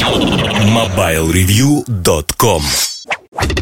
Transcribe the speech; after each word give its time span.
MobileReview.com 0.00 2.62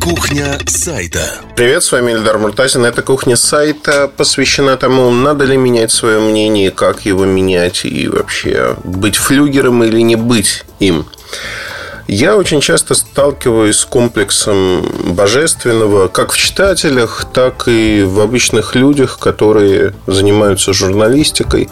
Кухня 0.00 0.56
сайта. 0.66 1.40
Привет, 1.56 1.82
с 1.82 1.90
вами 1.90 2.12
Эльдар 2.12 2.38
Муртазин. 2.38 2.84
Эта 2.84 3.02
кухня 3.02 3.34
сайта 3.34 4.06
посвящена 4.06 4.76
тому, 4.76 5.10
надо 5.10 5.46
ли 5.46 5.56
менять 5.56 5.90
свое 5.90 6.20
мнение, 6.20 6.70
как 6.70 7.04
его 7.04 7.24
менять 7.24 7.84
и 7.84 8.06
вообще 8.06 8.76
быть 8.84 9.16
флюгером 9.16 9.82
или 9.82 10.00
не 10.00 10.14
быть 10.14 10.62
им. 10.78 11.06
Я 12.10 12.38
очень 12.38 12.62
часто 12.62 12.94
сталкиваюсь 12.94 13.76
с 13.76 13.84
комплексом 13.84 14.82
божественного 15.14 16.08
как 16.08 16.32
в 16.32 16.38
читателях, 16.38 17.26
так 17.34 17.68
и 17.68 18.02
в 18.02 18.20
обычных 18.20 18.74
людях, 18.74 19.18
которые 19.18 19.92
занимаются 20.06 20.72
журналистикой. 20.72 21.68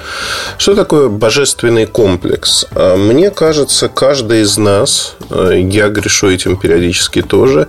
Что 0.58 0.74
такое 0.74 1.08
божественный 1.08 1.86
комплекс? 1.86 2.66
А, 2.72 2.98
мне 2.98 3.30
кажется, 3.30 3.88
каждый 3.88 4.42
из 4.42 4.58
нас, 4.58 5.16
а, 5.30 5.52
я 5.52 5.88
грешу 5.88 6.30
этим 6.30 6.58
периодически 6.58 7.22
тоже, 7.22 7.68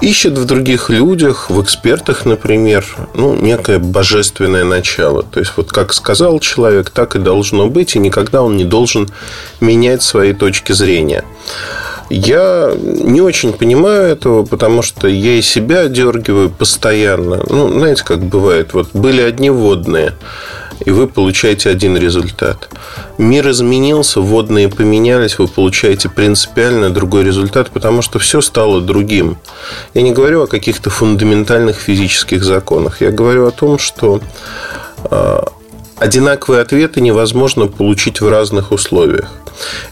ищет 0.00 0.38
в 0.38 0.44
других 0.44 0.90
людях, 0.90 1.50
в 1.50 1.62
экспертах, 1.62 2.24
например, 2.26 2.84
ну, 3.14 3.34
некое 3.34 3.78
божественное 3.78 4.64
начало. 4.64 5.22
То 5.22 5.40
есть, 5.40 5.52
вот 5.56 5.72
как 5.72 5.92
сказал 5.92 6.38
человек, 6.40 6.90
так 6.90 7.16
и 7.16 7.18
должно 7.18 7.68
быть, 7.68 7.96
и 7.96 7.98
никогда 7.98 8.42
он 8.42 8.56
не 8.56 8.64
должен 8.64 9.08
менять 9.60 10.02
свои 10.02 10.32
точки 10.32 10.72
зрения. 10.72 11.24
Я 12.08 12.72
не 12.76 13.20
очень 13.20 13.52
понимаю 13.52 14.08
этого, 14.08 14.44
потому 14.44 14.82
что 14.82 15.08
я 15.08 15.32
и 15.32 15.42
себя 15.42 15.88
дергиваю 15.88 16.50
постоянно. 16.50 17.42
Ну, 17.48 17.68
знаете, 17.68 18.04
как 18.04 18.20
бывает. 18.20 18.74
Вот 18.74 18.90
были 18.92 19.20
одни 19.20 19.50
водные, 19.50 20.12
и 20.84 20.90
вы 20.90 21.06
получаете 21.06 21.70
один 21.70 21.96
результат. 21.96 22.68
Мир 23.18 23.50
изменился, 23.50 24.20
водные 24.20 24.68
поменялись, 24.68 25.38
вы 25.38 25.48
получаете 25.48 26.08
принципиально 26.08 26.90
другой 26.90 27.24
результат, 27.24 27.70
потому 27.70 28.02
что 28.02 28.18
все 28.18 28.40
стало 28.40 28.80
другим. 28.80 29.38
Я 29.94 30.02
не 30.02 30.12
говорю 30.12 30.42
о 30.42 30.46
каких-то 30.46 30.90
фундаментальных 30.90 31.76
физических 31.76 32.44
законах. 32.44 33.00
Я 33.00 33.10
говорю 33.10 33.46
о 33.46 33.50
том, 33.50 33.78
что 33.78 34.20
а, 35.04 35.44
одинаковые 35.96 36.62
ответы 36.62 37.00
невозможно 37.00 37.66
получить 37.66 38.20
в 38.20 38.28
разных 38.28 38.72
условиях. 38.72 39.30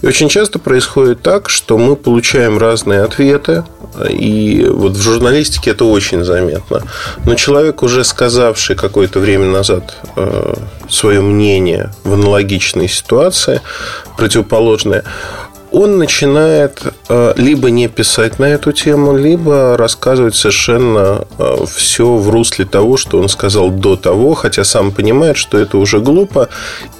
И 0.02 0.06
очень 0.06 0.28
часто 0.28 0.58
происходит 0.58 1.22
так, 1.22 1.48
что 1.48 1.78
мы 1.78 1.96
получаем 1.96 2.58
разные 2.58 3.02
ответы, 3.02 3.64
и 4.10 4.66
вот 4.68 4.92
в 4.92 5.02
журналистике 5.02 5.70
это 5.70 5.84
очень 5.84 6.24
заметно. 6.24 6.82
Но 7.24 7.34
человек, 7.34 7.82
уже 7.82 8.04
сказавший 8.04 8.76
какое-то 8.76 9.20
время 9.20 9.46
назад 9.46 9.96
э, 10.16 10.54
свое 10.88 11.20
мнение 11.20 11.92
в 12.04 12.14
аналогичной 12.14 12.88
ситуации, 12.88 13.60
противоположное, 14.16 15.04
он 15.74 15.98
начинает 15.98 16.82
э, 17.08 17.34
либо 17.36 17.68
не 17.68 17.88
писать 17.88 18.38
на 18.38 18.44
эту 18.44 18.70
тему, 18.70 19.16
либо 19.16 19.76
рассказывать 19.76 20.36
совершенно 20.36 21.26
э, 21.36 21.64
все 21.74 22.14
в 22.14 22.30
русле 22.30 22.64
того, 22.64 22.96
что 22.96 23.18
он 23.18 23.28
сказал 23.28 23.70
до 23.70 23.96
того, 23.96 24.34
хотя 24.34 24.62
сам 24.62 24.92
понимает, 24.92 25.36
что 25.36 25.58
это 25.58 25.76
уже 25.78 25.98
глупо, 25.98 26.48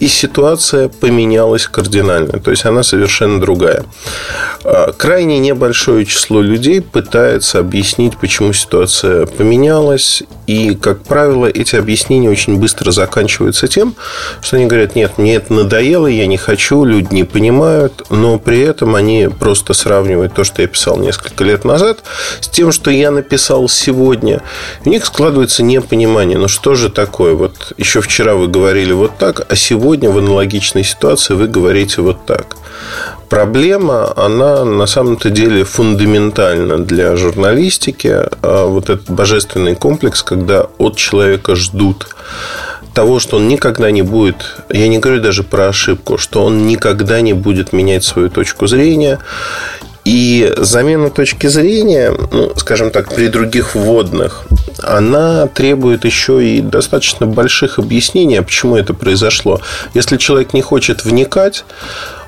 и 0.01 0.09
ситуация 0.09 0.89
поменялась 0.89 1.69
кардинально, 1.69 2.41
то 2.41 2.51
есть 2.51 2.65
она 2.65 2.83
совершенно 2.83 3.41
другая. 3.41 3.85
Э, 4.65 4.93
крайне 4.97 5.39
небольшое 5.39 6.05
число 6.05 6.41
людей 6.41 6.83
пытается 6.83 7.61
объяснить, 7.61 8.17
почему 8.17 8.53
ситуация 8.53 9.27
поменялась, 9.27 10.25
и, 10.49 10.75
как 10.75 11.05
правило, 11.05 11.47
эти 11.47 11.77
объяснения 11.77 12.29
очень 12.29 12.59
быстро 12.59 12.91
заканчиваются 12.91 13.69
тем, 13.69 13.95
что 14.43 14.57
они 14.57 14.67
говорят, 14.67 14.97
нет, 14.97 15.13
мне 15.17 15.37
это 15.37 15.53
надоело, 15.53 16.09
я 16.09 16.27
не 16.27 16.39
хочу, 16.39 16.85
люди 16.85 17.15
не 17.15 17.23
понимают, 17.25 18.05
но 18.11 18.37
при 18.39 18.64
этом 18.65 18.95
они 18.95 19.29
просто 19.29 19.73
сравнивают 19.75 20.35
то, 20.35 20.45
что 20.45 20.63
я 20.63 20.69
писал 20.69 20.99
несколько 20.99 21.45
лет 21.45 21.65
назад, 21.65 22.03
с 22.41 22.49
тем, 22.49 22.73
что 22.73 22.91
я 22.91 23.11
написал 23.11 23.69
сегодня. 23.69 24.43
У 24.85 24.89
них 24.89 25.05
складывается 25.05 25.63
непонимание. 25.63 26.39
Ну, 26.39 26.49
что 26.49 26.75
же 26.75 26.89
такое? 26.89 27.35
Вот 27.35 27.73
еще 27.77 28.01
вчера 28.01 28.35
вы 28.35 28.49
говорили 28.49 28.93
вот 28.93 29.19
так, 29.19 29.47
а 29.49 29.57
сегодня 29.57 30.11
в 30.11 30.19
аналогичной 30.19 30.85
ситуации 30.85 31.35
вы 31.35 31.49
говорите 31.49 32.03
вот 32.03 32.27
так. 32.27 32.57
Проблема, 33.29 34.13
она 34.17 34.65
на 34.65 34.87
самом-то 34.87 35.31
деле 35.31 35.65
фундаментальна 35.65 36.79
для 36.79 37.17
журналистики. 37.17 38.09
А 38.43 38.67
вот 38.67 38.91
этот 38.91 39.11
божественный 39.11 39.75
комплекс, 39.75 40.23
когда 40.23 40.67
от 40.79 40.97
человека 40.97 41.57
ждут 41.57 42.07
того, 42.95 43.19
что 43.19 43.37
он 43.37 43.49
никогда 43.49 43.91
не 43.91 44.03
будет, 44.03 44.57
я 44.71 44.89
не 44.89 44.99
говорю 44.99 45.21
даже 45.21 45.43
про 45.43 45.69
ошибку, 45.69 46.17
что 46.17 46.45
он 46.45 46.67
никогда 46.67 47.21
не 47.21 47.33
будет 47.33 47.73
менять 47.73 48.05
свою 48.05 48.31
точку 48.31 48.67
зрения. 48.67 49.19
И 50.05 50.53
замена 50.59 51.09
точки 51.09 51.47
зрения, 51.47 52.13
ну, 52.31 52.53
скажем 52.57 52.91
так, 52.91 53.15
при 53.15 53.29
других 53.29 53.75
вводных, 53.75 54.45
она 54.83 55.47
требует 55.47 56.05
еще 56.05 56.47
и 56.47 56.61
достаточно 56.61 57.27
больших 57.27 57.79
объяснений, 57.79 58.41
почему 58.43 58.77
это 58.77 58.93
произошло. 58.93 59.63
Если 59.95 60.19
человек 60.19 60.53
не 60.53 60.61
хочет 60.61 61.05
вникать, 61.07 61.65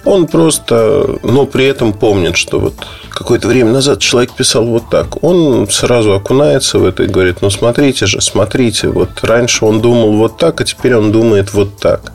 он 0.06 0.26
просто, 0.26 1.18
но 1.22 1.46
при 1.46 1.66
этом 1.66 1.92
помнит, 1.92 2.36
что 2.36 2.60
вот 2.60 2.74
какое-то 3.10 3.48
время 3.48 3.72
назад 3.72 3.98
человек 3.98 4.32
писал 4.32 4.64
вот 4.64 4.88
так. 4.88 5.22
Он 5.22 5.68
сразу 5.68 6.14
окунается 6.14 6.78
в 6.78 6.84
это 6.84 7.02
и 7.02 7.08
говорит, 7.08 7.42
ну 7.42 7.50
смотрите 7.50 8.06
же, 8.06 8.20
смотрите, 8.20 8.88
вот 8.88 9.10
раньше 9.22 9.64
он 9.64 9.80
думал 9.80 10.12
вот 10.12 10.38
так, 10.38 10.60
а 10.60 10.64
теперь 10.64 10.94
он 10.94 11.12
думает 11.12 11.52
вот 11.52 11.76
так. 11.78 12.12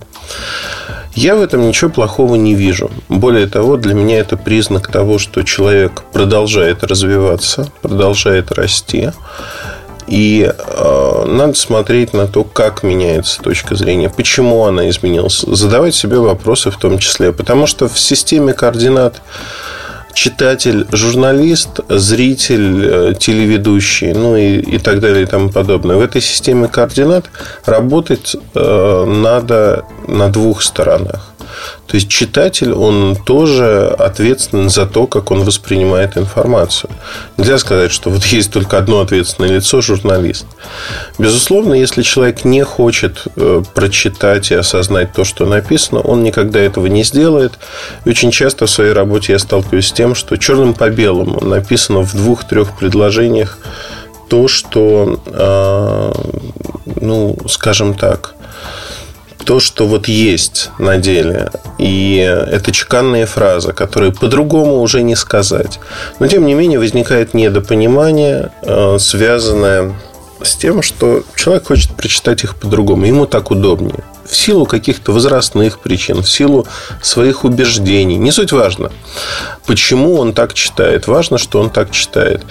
Я 1.13 1.35
в 1.35 1.41
этом 1.41 1.67
ничего 1.67 1.91
плохого 1.91 2.35
не 2.35 2.55
вижу. 2.55 2.89
Более 3.09 3.47
того, 3.47 3.75
для 3.75 3.93
меня 3.93 4.19
это 4.19 4.37
признак 4.37 4.87
того, 4.87 5.19
что 5.19 5.43
человек 5.43 6.03
продолжает 6.13 6.83
развиваться, 6.85 7.69
продолжает 7.81 8.53
расти. 8.53 9.09
И 10.07 10.51
э, 10.51 11.25
надо 11.27 11.53
смотреть 11.53 12.13
на 12.13 12.27
то, 12.27 12.43
как 12.43 12.83
меняется 12.83 13.41
точка 13.41 13.75
зрения, 13.75 14.09
почему 14.09 14.65
она 14.65 14.89
изменилась. 14.89 15.39
Задавать 15.39 15.95
себе 15.95 16.17
вопросы 16.17 16.71
в 16.71 16.77
том 16.77 16.99
числе. 16.99 17.31
Потому 17.31 17.67
что 17.67 17.87
в 17.87 17.99
системе 17.99 18.53
координат 18.53 19.21
читатель, 20.13 20.87
журналист, 20.91 21.79
зритель, 21.89 22.85
э, 22.85 23.13
телеведущий, 23.17 24.13
ну 24.13 24.35
и, 24.35 24.57
и 24.57 24.77
так 24.77 24.99
далее 24.99 25.23
и 25.23 25.25
тому 25.25 25.49
подобное. 25.49 25.97
В 25.97 26.01
этой 26.01 26.21
системе 26.21 26.67
координат 26.67 27.25
работать 27.65 28.35
э, 28.55 29.05
надо 29.05 29.85
на 30.07 30.29
двух 30.29 30.61
сторонах. 30.61 31.31
То 31.87 31.95
есть 31.95 32.09
читатель, 32.09 32.71
он 32.71 33.15
тоже 33.15 33.87
ответственен 33.87 34.69
за 34.69 34.85
то, 34.85 35.07
как 35.07 35.31
он 35.31 35.43
воспринимает 35.43 36.17
информацию. 36.17 36.89
Нельзя 37.37 37.57
сказать, 37.57 37.91
что 37.91 38.09
вот 38.09 38.23
есть 38.25 38.51
только 38.51 38.77
одно 38.77 39.01
ответственное 39.01 39.51
лицо– 39.51 39.81
журналист. 39.81 40.45
Безусловно, 41.17 41.73
если 41.73 42.01
человек 42.01 42.45
не 42.45 42.63
хочет 42.63 43.23
э, 43.35 43.63
прочитать 43.73 44.51
и 44.51 44.55
осознать 44.55 45.13
то, 45.13 45.23
что 45.23 45.45
написано, 45.45 45.99
он 46.01 46.23
никогда 46.23 46.59
этого 46.59 46.87
не 46.87 47.03
сделает. 47.03 47.53
И 48.05 48.09
очень 48.09 48.31
часто 48.31 48.65
в 48.65 48.69
своей 48.69 48.93
работе 48.93 49.33
я 49.33 49.39
сталкиваюсь 49.39 49.87
с 49.87 49.91
тем, 49.91 50.15
что 50.15 50.37
черным 50.37 50.73
по 50.73 50.89
белому 50.89 51.43
написано 51.45 51.99
в 52.01 52.15
двух-трех 52.15 52.77
предложениях 52.77 53.57
то, 54.29 54.47
что, 54.47 55.19
э, 55.25 56.13
ну, 57.01 57.37
скажем 57.49 57.95
так, 57.95 58.35
то, 59.43 59.59
что 59.59 59.87
вот 59.87 60.07
есть 60.07 60.69
на 60.79 60.97
деле. 60.97 61.51
И 61.77 62.17
это 62.17 62.71
чеканные 62.71 63.25
фразы, 63.25 63.73
которые 63.73 64.11
по-другому 64.11 64.81
уже 64.81 65.01
не 65.01 65.15
сказать. 65.15 65.79
Но, 66.19 66.27
тем 66.27 66.45
не 66.45 66.53
менее, 66.53 66.79
возникает 66.79 67.33
недопонимание, 67.33 68.51
э, 68.61 68.97
связанное 68.99 69.93
с 70.43 70.55
тем, 70.55 70.81
что 70.81 71.23
человек 71.35 71.67
хочет 71.67 71.91
прочитать 71.91 72.43
их 72.43 72.55
по-другому. 72.55 73.05
Ему 73.05 73.25
так 73.25 73.51
удобнее. 73.51 74.03
В 74.25 74.35
силу 74.35 74.65
каких-то 74.65 75.11
возрастных 75.11 75.79
причин, 75.79 76.21
в 76.21 76.29
силу 76.29 76.65
своих 77.01 77.43
убеждений. 77.43 78.17
Не 78.17 78.31
суть 78.31 78.51
важно, 78.51 78.91
почему 79.65 80.17
он 80.17 80.33
так 80.33 80.53
читает. 80.53 81.07
Важно, 81.07 81.37
что 81.37 81.59
он 81.59 81.69
так 81.69 81.91
читает. 81.91 82.43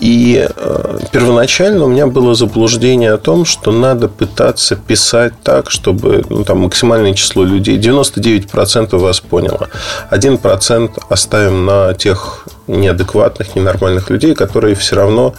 И 0.00 0.46
э, 0.48 0.98
первоначально 1.12 1.84
у 1.84 1.88
меня 1.88 2.06
было 2.06 2.34
заблуждение 2.34 3.12
о 3.12 3.18
том, 3.18 3.44
что 3.44 3.70
надо 3.70 4.08
пытаться 4.08 4.76
писать 4.76 5.32
так, 5.42 5.70
чтобы 5.70 6.24
ну, 6.28 6.44
там, 6.44 6.60
максимальное 6.60 7.14
число 7.14 7.44
людей, 7.44 7.78
99% 7.78 8.96
вас 8.96 9.20
поняло. 9.20 9.68
1% 10.10 10.90
оставим 11.08 11.64
на 11.66 11.94
тех 11.94 12.46
неадекватных, 12.66 13.54
ненормальных 13.54 14.10
людей, 14.10 14.34
которые 14.34 14.74
все 14.74 14.96
равно 14.96 15.34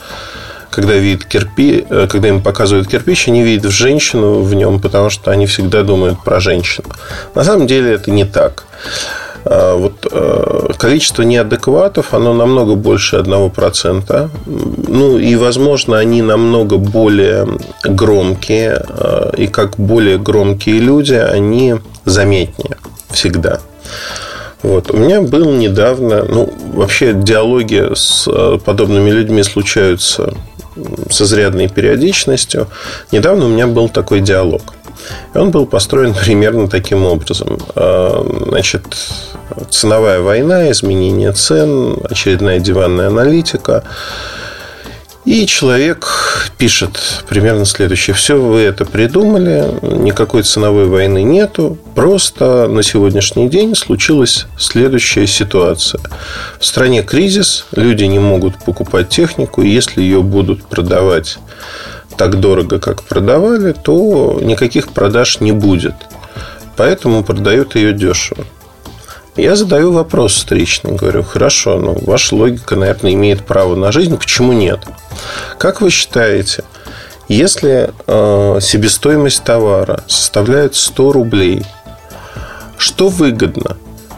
когда 0.75 0.93
видят 0.95 1.23
кирпи, 1.23 1.85
э, 1.89 2.07
когда 2.09 2.27
им 2.27 2.41
показывают 2.41 2.87
кирпич, 2.89 3.29
они 3.29 3.43
видят 3.43 3.71
женщину 3.71 4.41
в 4.41 4.53
нем, 4.53 4.81
потому 4.81 5.09
что 5.09 5.31
они 5.31 5.45
всегда 5.45 5.83
думают 5.83 6.21
про 6.23 6.41
женщину. 6.41 6.89
На 7.33 7.45
самом 7.45 7.65
деле 7.65 7.93
это 7.93 8.11
не 8.11 8.25
так. 8.25 8.65
А, 9.45 9.75
вот 9.75 10.07
э, 10.12 10.74
количество 10.77 11.21
неадекватов, 11.21 12.13
оно 12.13 12.33
намного 12.33 12.75
больше 12.75 13.18
1%. 13.18 14.30
Ну, 14.88 15.18
и, 15.18 15.36
возможно, 15.36 16.00
они 16.00 16.21
намного 16.21 16.77
более 16.77 17.47
громкие. 17.83 18.83
А, 18.88 19.31
и 19.38 19.47
как 19.47 19.77
более 19.77 20.18
громкие 20.18 20.80
люди, 20.80 21.13
они 21.13 21.75
заметнее 22.06 22.77
всегда. 23.12 23.59
Вот. 24.63 24.89
У 24.89 24.97
меня 24.97 25.21
был 25.21 25.51
недавно, 25.51 26.24
ну, 26.24 26.51
вообще 26.74 27.13
диалоги 27.13 27.94
с 27.94 28.27
э, 28.27 28.57
подобными 28.65 29.12
людьми 29.12 29.44
случаются 29.44 30.33
с 31.09 31.21
изрядной 31.21 31.69
периодичностью. 31.69 32.68
Недавно 33.12 33.45
у 33.45 33.50
меня 33.50 33.68
был 33.68 33.89
такой 33.89 34.21
диалог. 34.21 34.74
И 35.33 35.37
он 35.37 35.51
был 35.51 35.65
построен 35.65 36.13
примерно 36.25 36.67
таким 36.67 37.05
образом. 37.05 37.59
А, 37.75 38.25
значит, 38.47 38.83
ценовая 39.69 40.21
война, 40.21 40.71
изменение 40.71 41.31
цен, 41.31 41.97
очередная 42.09 42.59
диванная 42.59 43.07
аналитика. 43.07 43.83
И 45.25 45.47
человек 45.47 46.51
пишет 46.59 47.23
примерно 47.27 47.65
следующее. 47.65 48.15
Все 48.15 48.39
вы 48.39 48.59
это 48.59 48.85
придумали, 48.85 49.65
никакой 49.81 50.43
ценовой 50.43 50.85
войны 50.85 51.23
нету. 51.23 51.79
Просто 51.95 52.67
на 52.67 52.83
сегодняшний 52.83 53.49
день 53.49 53.73
случилась 53.73 54.45
следующая 54.55 55.25
ситуация. 55.25 55.99
В 56.59 56.65
стране 56.65 57.01
кризис, 57.01 57.65
люди 57.75 58.03
не 58.03 58.19
могут 58.19 58.63
покупать 58.63 59.09
технику. 59.09 59.63
Если 59.63 60.03
ее 60.03 60.21
будут 60.21 60.63
продавать 60.67 61.39
так 62.17 62.39
дорого, 62.39 62.79
как 62.79 63.03
продавали, 63.03 63.73
то 63.73 64.39
никаких 64.41 64.89
продаж 64.89 65.39
не 65.41 65.51
будет. 65.51 65.95
Поэтому 66.77 67.23
продают 67.23 67.75
ее 67.75 67.94
дешево. 67.94 68.45
Я 69.35 69.56
задаю 69.57 69.91
вопрос 69.91 70.33
встречный, 70.33 70.94
говорю, 70.94 71.23
хорошо, 71.23 71.77
ну, 71.77 71.97
ваша 72.01 72.35
логика, 72.35 72.77
наверное, 72.77 73.13
имеет 73.13 73.45
право 73.45 73.75
на 73.75 73.91
жизнь, 73.91 74.15
почему 74.17 74.53
нет? 74.53 74.79
Как 75.57 75.81
вы 75.81 75.89
считаете, 75.89 76.63
если 77.27 77.91
э, 78.07 78.59
себестоимость 78.62 79.44
товара 79.44 80.03
составляет 80.07 80.75
100 80.75 81.12
рублей, 81.12 81.65
что 82.77 83.09
выгодно? 83.09 83.75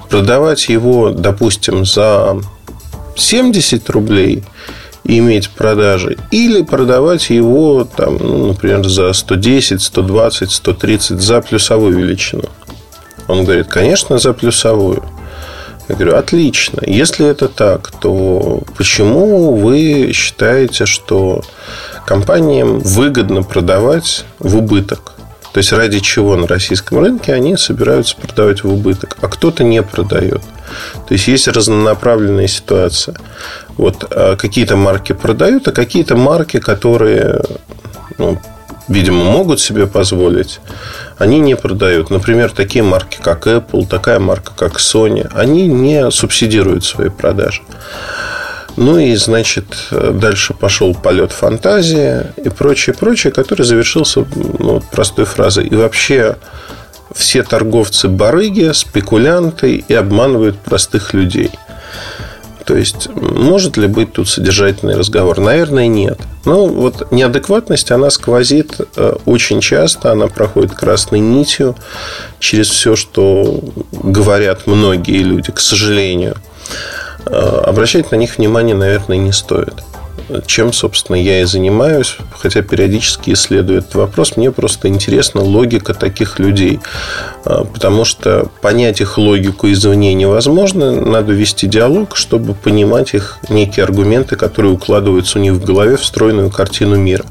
Продавать 0.09 0.69
его, 0.69 1.09
допустим, 1.09 1.83
за 1.83 2.39
70 3.15 3.89
рублей 3.89 4.43
иметь 5.03 5.49
продажи, 5.49 6.17
или 6.31 6.61
продавать 6.61 7.29
его, 7.29 7.83
там, 7.85 8.17
ну, 8.17 8.47
например, 8.47 8.87
за 8.87 9.13
110, 9.13 9.81
120, 9.81 10.51
130 10.51 11.21
за 11.21 11.41
плюсовую 11.41 11.97
величину. 11.97 12.43
Он 13.27 13.43
говорит, 13.43 13.67
конечно, 13.67 14.17
за 14.17 14.33
плюсовую. 14.33 15.03
Я 15.89 15.95
говорю, 15.95 16.15
отлично. 16.15 16.81
Если 16.85 17.25
это 17.25 17.47
так, 17.47 17.91
то 17.91 18.61
почему 18.77 19.55
вы 19.55 20.11
считаете, 20.13 20.85
что 20.85 21.43
компаниям 22.05 22.79
выгодно 22.79 23.43
продавать 23.43 24.25
в 24.39 24.57
убыток? 24.57 25.13
То 25.53 25.59
есть 25.59 25.71
ради 25.71 25.99
чего 25.99 26.35
на 26.35 26.45
российском 26.45 26.99
рынке 26.99 27.33
они 27.33 27.55
собираются 27.55 28.17
продавать 28.17 28.63
в 28.63 28.71
убыток, 28.71 29.17
а 29.21 29.27
кто-то 29.27 29.63
не 29.63 29.81
продает. 29.81 30.41
То 31.07 31.13
есть 31.13 31.27
есть 31.27 31.47
разнонаправленная 31.47 32.47
ситуация. 32.47 33.15
Вот 33.77 34.05
а 34.11 34.35
какие-то 34.35 34.75
марки 34.75 35.13
продают, 35.13 35.67
а 35.67 35.71
какие-то 35.71 36.15
марки, 36.15 36.59
которые 36.59 37.41
ну, 38.17 38.39
видимо, 38.87 39.23
могут 39.23 39.59
себе 39.59 39.87
позволить, 39.87 40.59
они 41.17 41.39
не 41.39 41.55
продают. 41.55 42.09
Например, 42.09 42.51
такие 42.51 42.83
марки, 42.83 43.17
как 43.21 43.47
Apple, 43.47 43.87
такая 43.87 44.19
марка, 44.19 44.53
как 44.55 44.77
Sony, 44.77 45.29
они 45.33 45.67
не 45.67 46.09
субсидируют 46.11 46.85
свои 46.85 47.09
продажи. 47.09 47.61
Ну 48.75 48.99
и, 48.99 49.15
значит, 49.15 49.87
дальше 49.89 50.53
пошел 50.53 50.93
полет 50.93 51.31
фантазии 51.31 52.27
и 52.37 52.49
прочее, 52.49 52.95
прочее, 52.95 53.33
который 53.33 53.63
завершился 53.63 54.23
ну, 54.59 54.81
простой 54.91 55.25
фразой. 55.25 55.65
И 55.65 55.75
вообще 55.75 56.37
все 57.13 57.43
торговцы 57.43 58.07
барыги, 58.07 58.71
спекулянты 58.73 59.83
и 59.87 59.93
обманывают 59.93 60.59
простых 60.59 61.13
людей– 61.13 61.51
то 62.67 62.75
есть, 62.75 63.07
может 63.15 63.77
ли 63.77 63.87
быть 63.87 64.11
тут 64.11 64.27
содержательный 64.27 64.97
разговор? 64.97 65.39
Наверное, 65.39 65.87
нет. 65.87 66.19
Ну, 66.43 66.67
вот 66.67 67.13
неадекватность, 67.13 67.91
она 67.91 68.09
сквозит 68.09 68.81
э, 68.97 69.15
очень 69.23 69.61
часто, 69.61 70.11
она 70.11 70.27
проходит 70.27 70.73
красной 70.73 71.21
нитью 71.21 71.77
через 72.39 72.69
все, 72.69 72.97
что 72.97 73.61
говорят 73.93 74.67
многие 74.67 75.23
люди, 75.23 75.53
к 75.53 75.61
сожалению. 75.61 76.35
Э, 77.25 77.61
обращать 77.65 78.11
на 78.11 78.17
них 78.17 78.37
внимание, 78.37 78.75
наверное, 78.75 79.17
не 79.17 79.31
стоит 79.31 79.75
чем, 80.45 80.73
собственно, 80.73 81.15
я 81.15 81.41
и 81.41 81.45
занимаюсь, 81.45 82.17
хотя 82.37 82.61
периодически 82.61 83.31
исследую 83.31 83.79
этот 83.79 83.95
вопрос. 83.95 84.35
Мне 84.35 84.51
просто 84.51 84.87
интересна 84.87 85.41
логика 85.41 85.93
таких 85.93 86.39
людей, 86.39 86.79
а, 87.45 87.63
потому 87.63 88.05
что 88.05 88.49
понять 88.61 89.01
их 89.01 89.17
логику 89.17 89.71
извне 89.71 90.13
невозможно. 90.13 90.91
Надо 90.91 91.33
вести 91.33 91.67
диалог, 91.67 92.15
чтобы 92.17 92.53
понимать 92.53 93.13
их 93.13 93.39
некие 93.49 93.83
аргументы, 93.83 94.35
которые 94.35 94.73
укладываются 94.73 95.39
у 95.39 95.41
них 95.41 95.53
в 95.53 95.63
голове 95.63 95.97
в 95.97 96.05
стройную 96.05 96.51
картину 96.51 96.97
мира, 96.97 97.25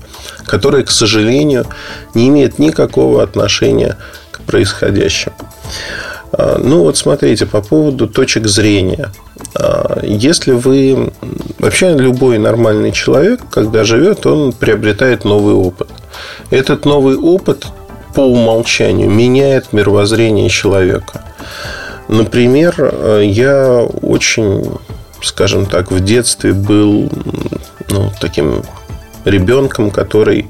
которая, 0.47 0.83
к 0.83 0.91
сожалению, 0.91 1.67
не 2.15 2.29
имеет 2.29 2.59
никакого 2.59 3.23
отношения 3.23 3.97
к 4.31 4.41
происходящему. 4.41 5.37
А, 6.33 6.59
ну, 6.59 6.81
вот 6.81 6.97
смотрите, 6.97 7.47
по 7.47 7.61
поводу 7.61 8.09
точек 8.09 8.47
зрения. 8.47 9.11
А, 9.55 10.01
если 10.03 10.53
вы... 10.53 11.13
Вообще, 11.59 11.97
любой 11.97 12.39
нормальный 12.39 12.93
человек, 12.93 13.41
когда 13.51 13.85
живет, 13.85 14.27
он 14.27 14.53
приобретает 14.53 15.25
новый 15.25 15.55
опыт. 15.55 15.89
Этот 16.51 16.85
новый 16.85 17.17
опыт 17.17 17.67
по 18.15 18.21
умолчанию 18.21 19.11
меняет 19.11 19.73
мировоззрение 19.73 20.49
человека. 20.49 21.25
Например, 22.09 23.21
я 23.23 23.83
очень, 23.83 24.71
скажем 25.23 25.67
так, 25.67 25.91
в 25.91 26.03
детстве 26.03 26.53
был 26.53 27.11
ну, 27.91 28.13
таким 28.21 28.63
ребенком, 29.25 29.91
который 29.91 30.49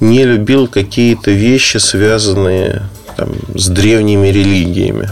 не 0.00 0.24
любил 0.24 0.66
какие-то 0.66 1.30
вещи, 1.30 1.76
связанные 1.76 2.82
там, 3.20 3.34
с 3.54 3.68
древними 3.68 4.28
религиями 4.28 5.10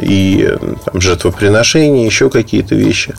и 0.00 0.56
там, 0.86 1.00
жертвоприношения, 1.00 2.06
еще 2.06 2.30
какие-то 2.30 2.74
вещи. 2.74 3.14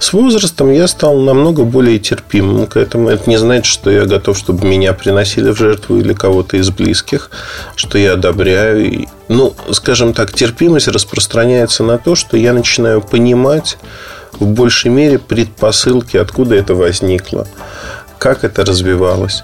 С 0.00 0.12
возрастом 0.12 0.72
я 0.72 0.88
стал 0.88 1.20
намного 1.20 1.62
более 1.62 2.00
терпимым 2.00 2.66
к 2.66 2.76
этому. 2.76 3.08
Это 3.10 3.30
не 3.30 3.36
значит, 3.36 3.66
что 3.66 3.88
я 3.88 4.06
готов, 4.06 4.36
чтобы 4.36 4.66
меня 4.66 4.92
приносили 4.92 5.50
в 5.50 5.56
жертву 5.56 5.98
или 5.98 6.12
кого-то 6.12 6.56
из 6.56 6.70
близких, 6.70 7.30
что 7.76 7.96
я 7.96 8.14
одобряю. 8.14 9.06
Ну, 9.28 9.54
скажем 9.70 10.14
так, 10.14 10.32
терпимость 10.32 10.88
распространяется 10.88 11.84
на 11.84 11.98
то, 11.98 12.16
что 12.16 12.36
я 12.36 12.52
начинаю 12.52 13.00
понимать 13.00 13.78
в 14.32 14.46
большей 14.46 14.90
мере 14.90 15.20
предпосылки, 15.20 16.16
откуда 16.16 16.56
это 16.56 16.74
возникло 16.74 17.46
как 18.20 18.44
это 18.44 18.66
развивалось. 18.66 19.42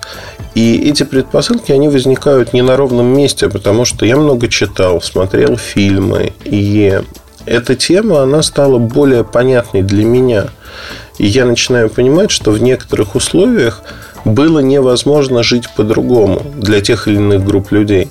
И 0.57 0.89
эти 0.89 1.03
предпосылки, 1.03 1.71
они 1.71 1.91
возникают 1.91 2.55
не 2.55 2.63
на 2.63 2.79
ровном 2.79 3.09
месте, 3.09 3.51
потому 3.51 3.85
что 3.85 4.07
я 4.07 4.17
много 4.17 4.49
читал, 4.49 5.03
смотрел 5.03 5.59
фильмы, 5.59 6.33
и 6.47 6.99
эта 7.45 7.75
тема, 7.75 8.23
она 8.23 8.43
стала 8.43 8.79
более 8.79 9.23
понятной 9.23 9.83
для 9.83 10.07
меня. 10.07 10.47
И 11.19 11.27
я 11.27 11.45
начинаю 11.45 11.91
понимать, 11.91 12.31
что 12.31 12.53
в 12.53 12.63
некоторых 12.63 13.17
условиях 13.17 13.83
было 14.25 14.61
невозможно 14.61 15.43
жить 15.43 15.69
по-другому 15.77 16.41
для 16.57 16.81
тех 16.81 17.07
или 17.07 17.17
иных 17.17 17.45
групп 17.45 17.71
людей. 17.71 18.09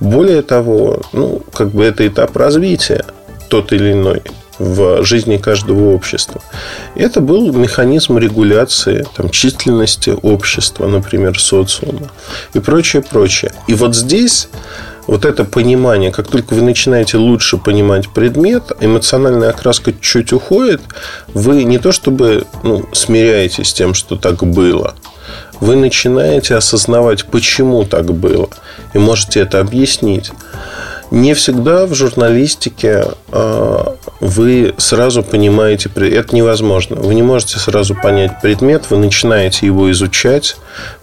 Более 0.00 0.42
того, 0.42 1.00
ну, 1.12 1.42
как 1.52 1.70
бы 1.70 1.84
это 1.84 2.04
этап 2.04 2.36
развития 2.36 3.04
тот 3.48 3.72
или 3.72 3.92
иной 3.92 4.20
в 4.58 5.04
жизни 5.04 5.36
каждого 5.36 5.94
общества. 5.94 6.40
Это 6.94 7.20
был 7.20 7.52
механизм 7.52 8.18
регуляции 8.18 9.06
там, 9.16 9.30
численности 9.30 10.14
общества, 10.22 10.86
например, 10.86 11.38
социума 11.38 12.10
и 12.52 12.60
прочее, 12.60 13.02
прочее. 13.02 13.52
И 13.66 13.74
вот 13.74 13.94
здесь 13.94 14.48
вот 15.06 15.24
это 15.24 15.44
понимание, 15.44 16.10
как 16.10 16.28
только 16.28 16.54
вы 16.54 16.62
начинаете 16.62 17.18
лучше 17.18 17.58
понимать 17.58 18.08
предмет, 18.08 18.72
эмоциональная 18.80 19.50
окраска 19.50 19.92
чуть 19.92 20.32
уходит, 20.32 20.80
вы 21.34 21.64
не 21.64 21.78
то 21.78 21.92
чтобы 21.92 22.46
ну, 22.62 22.88
смиряетесь 22.92 23.68
с 23.68 23.72
тем, 23.74 23.94
что 23.94 24.16
так 24.16 24.44
было, 24.44 24.94
вы 25.60 25.76
начинаете 25.76 26.56
осознавать, 26.56 27.24
почему 27.26 27.84
так 27.84 28.12
было, 28.12 28.48
и 28.92 28.98
можете 28.98 29.40
это 29.40 29.60
объяснить. 29.60 30.30
Не 31.10 31.34
всегда 31.34 31.86
в 31.86 31.94
журналистике 31.94 33.04
а, 33.30 33.96
вы 34.20 34.74
сразу 34.78 35.22
понимаете, 35.22 35.90
это 35.94 36.34
невозможно. 36.34 36.96
Вы 36.96 37.14
не 37.14 37.22
можете 37.22 37.58
сразу 37.58 37.94
понять 37.94 38.40
предмет, 38.40 38.86
вы 38.90 38.96
начинаете 38.96 39.66
его 39.66 39.90
изучать, 39.92 40.56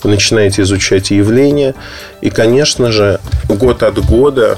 вы 0.03 0.09
начинаете 0.09 0.63
изучать 0.63 1.11
явления, 1.11 1.75
и, 2.21 2.29
конечно 2.29 2.91
же, 2.91 3.19
год 3.47 3.83
от 3.83 4.03
года, 4.03 4.57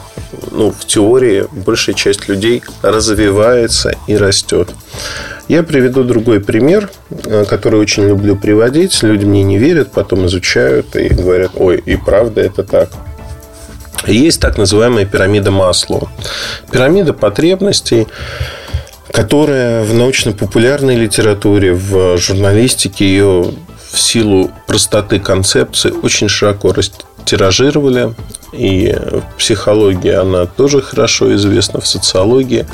ну, 0.52 0.72
в 0.72 0.86
теории, 0.86 1.46
большая 1.52 1.96
часть 1.96 2.28
людей 2.28 2.64
развивается 2.82 3.96
и 4.08 4.16
растет. 4.16 4.70
Я 5.50 5.64
приведу 5.64 6.04
другой 6.04 6.40
пример, 6.40 6.90
а, 7.26 7.44
который 7.46 7.80
очень 7.80 8.08
люблю 8.08 8.36
приводить. 8.36 9.04
Люди 9.04 9.26
мне 9.26 9.44
не 9.44 9.58
верят, 9.58 9.92
потом 9.92 10.26
изучают 10.28 10.96
и 10.96 11.10
говорят, 11.10 11.52
ой, 11.56 11.84
и 11.86 11.98
правда 11.98 12.42
это 12.42 12.64
так. 12.64 12.90
Есть 14.08 14.42
так 14.42 14.58
называемая 14.58 15.06
пирамида 15.06 15.52
Маслоу. 15.52 16.10
Пирамида 16.72 17.14
потребностей, 17.14 18.08
которая 19.12 19.84
в 19.84 19.94
научно-популярной 19.94 20.96
литературе, 20.96 21.74
в 21.74 22.18
журналистике 22.18 23.06
ее 23.06 23.54
в 23.92 24.00
силу 24.00 24.52
простоты 24.68 25.20
концепции 25.20 25.92
очень 25.92 26.28
широко 26.28 26.74
тиражировали. 27.26 28.14
И 28.52 28.96
в 28.96 29.38
психологии 29.38 30.12
она 30.12 30.46
тоже 30.46 30.82
хорошо 30.82 31.34
известна, 31.34 31.82
в 31.82 31.88
социологии. 31.88 32.68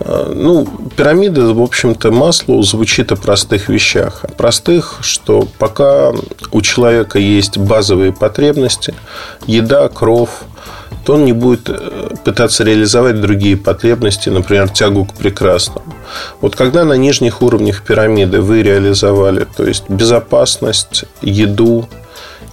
А, 0.00 0.32
ну, 0.32 0.68
пирамида, 0.96 1.52
в 1.52 1.60
общем-то, 1.60 2.12
масло 2.12 2.62
звучит 2.62 3.10
о 3.10 3.16
простых 3.16 3.68
вещах. 3.68 4.20
О 4.22 4.28
простых, 4.28 4.98
что 5.00 5.48
пока 5.58 6.12
у 6.52 6.62
человека 6.62 7.18
есть 7.18 7.58
базовые 7.58 8.12
потребности, 8.12 8.94
еда, 9.46 9.88
кров, 9.88 10.44
то 11.04 11.14
он 11.14 11.24
не 11.24 11.32
будет 11.32 11.68
э, 11.68 12.08
пытаться 12.24 12.64
реализовать 12.64 13.20
другие 13.20 13.56
потребности, 13.56 14.28
например, 14.28 14.68
тягу 14.68 15.04
к 15.04 15.14
прекрасному. 15.14 15.94
Вот 16.40 16.56
когда 16.56 16.84
на 16.84 16.94
нижних 16.94 17.42
уровнях 17.42 17.82
пирамиды 17.82 18.40
вы 18.40 18.62
реализовали, 18.62 19.46
то 19.56 19.64
есть 19.64 19.88
безопасность, 19.88 21.04
еду, 21.22 21.88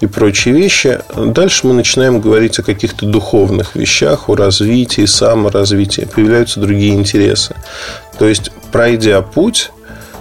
и 0.01 0.07
прочие 0.07 0.53
вещи. 0.53 0.99
Дальше 1.15 1.67
мы 1.67 1.73
начинаем 1.73 2.19
говорить 2.19 2.59
о 2.59 2.63
каких-то 2.63 3.05
духовных 3.05 3.75
вещах, 3.75 4.29
о 4.29 4.35
развитии, 4.35 5.05
саморазвитии. 5.05 6.07
Появляются 6.13 6.59
другие 6.59 6.93
интересы. 6.93 7.55
То 8.19 8.27
есть, 8.27 8.51
пройдя 8.71 9.21
путь, 9.21 9.71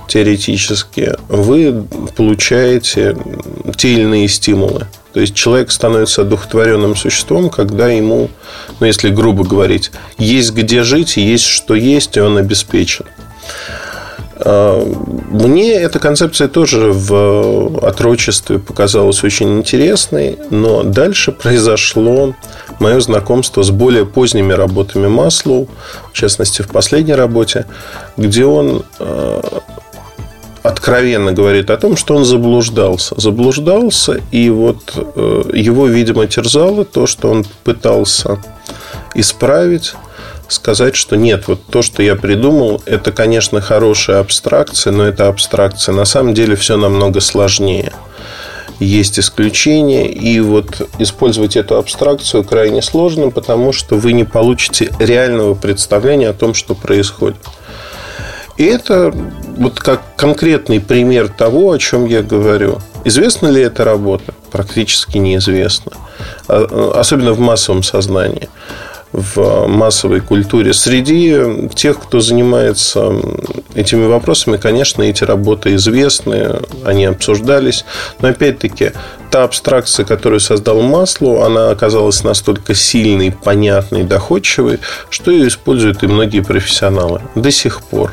теоретически, 0.09 1.15
вы 1.29 1.85
получаете 2.17 3.17
те 3.77 3.93
или 3.93 4.03
иные 4.03 4.29
стимулы. 4.29 4.87
То 5.13 5.21
есть 5.21 5.35
человек 5.35 5.71
становится 5.71 6.23
одухотворенным 6.23 6.97
существом, 6.97 7.51
когда 7.51 7.89
ему, 7.89 8.31
ну 8.81 8.87
если 8.87 9.11
грубо 9.11 9.45
говорить, 9.45 9.91
есть 10.19 10.53
где 10.53 10.83
жить, 10.83 11.17
есть 11.17 11.45
что 11.45 11.75
есть, 11.75 12.17
и 12.17 12.21
он 12.21 12.39
обеспечен. 12.39 13.05
А, 14.45 14.85
мне 15.31 15.75
эта 15.75 15.99
концепция 15.99 16.49
тоже 16.49 16.93
в 16.93 17.87
отрочестве 17.87 18.59
показалась 18.59 19.23
очень 19.25 19.59
интересной, 19.59 20.39
но 20.51 20.83
дальше 20.83 21.33
произошло 21.33 22.35
мое 22.79 23.01
знакомство 23.01 23.63
с 23.63 23.71
более 23.71 24.07
поздними 24.07 24.53
работами 24.53 25.07
Маслоу, 25.07 25.69
в 26.13 26.13
частности, 26.13 26.63
в 26.63 26.69
последней 26.69 27.15
работе, 27.15 27.67
где 28.17 28.45
он 28.45 28.85
а, 28.99 29.61
откровенно 30.63 31.33
говорит 31.33 31.71
о 31.71 31.77
том, 31.77 31.97
что 31.97 32.15
он 32.15 32.25
заблуждался. 32.25 33.21
Заблуждался, 33.21 34.21
и 34.31 34.49
вот 34.49 34.93
э, 34.95 35.43
его, 35.55 35.87
видимо, 35.87 36.27
терзало 36.29 36.85
то, 36.85 37.07
что 37.07 37.31
он 37.31 37.45
пытался 37.65 38.39
исправить 39.15 39.95
сказать, 40.53 40.97
что 40.97 41.17
нет, 41.17 41.49
вот 41.49 41.65
то, 41.67 41.83
что 41.83 42.03
я 42.03 42.17
придумал, 42.17 42.83
это, 42.87 43.13
конечно, 43.13 43.61
хорошая 43.61 44.21
абстракция, 44.21 44.93
но 44.93 45.05
это 45.05 45.29
абстракция. 45.29 45.95
На 45.95 46.05
самом 46.05 46.35
деле 46.35 46.57
все 46.57 46.77
намного 46.77 47.21
сложнее. 47.21 47.93
Есть 48.79 49.19
исключения, 49.19 50.09
и 50.09 50.41
вот 50.41 50.89
использовать 50.99 51.57
эту 51.57 51.77
абстракцию 51.77 52.43
крайне 52.43 52.83
сложно, 52.83 53.31
потому 53.31 53.73
что 53.73 53.97
вы 53.97 54.13
не 54.13 54.25
получите 54.25 54.91
реального 54.99 55.55
представления 55.55 56.31
о 56.31 56.35
том, 56.35 56.55
что 56.55 56.75
происходит. 56.75 57.37
И 58.57 58.65
это 58.65 59.13
вот 59.57 59.81
как 59.81 60.03
конкретный 60.17 60.81
пример 60.81 61.29
того, 61.29 61.73
о 61.73 61.79
чем 61.79 62.07
я 62.07 62.23
говорю. 62.23 62.81
Известна 63.05 63.49
ли 63.49 63.63
эта 63.63 63.85
работа? 63.85 64.35
Практически 64.51 65.19
неизвестно. 65.19 65.93
А, 66.49 66.93
особенно 66.97 67.33
в 67.33 67.41
массовом 67.41 67.83
сознании 67.83 68.49
в 69.13 69.67
массовой 69.67 70.21
культуре. 70.21 70.73
Среди 70.73 71.69
тех, 71.75 72.01
кто 72.01 72.21
занимается 72.21 73.13
этими 73.75 74.07
вопросами, 74.07 74.57
конечно, 74.57 75.03
эти 75.03 75.25
работы 75.25 75.75
известны, 75.75 76.61
они 76.85 77.05
обсуждались. 77.05 77.85
Но 78.21 78.29
опять-таки, 78.29 78.93
та 79.31 79.45
абстракция, 79.45 80.07
которую 80.07 80.41
создал 80.41 80.81
Масло, 80.81 81.45
она 81.45 81.71
оказалась 81.71 82.25
настолько 82.25 82.75
сильной, 82.75 83.33
понятной, 83.33 84.05
доходчивой, 84.05 84.79
что 85.11 85.31
ее 85.31 85.49
используют 85.49 86.03
и 86.03 86.07
многие 86.07 86.41
профессионалы 86.41 87.21
до 87.35 87.51
сих 87.51 87.83
пор 87.83 88.13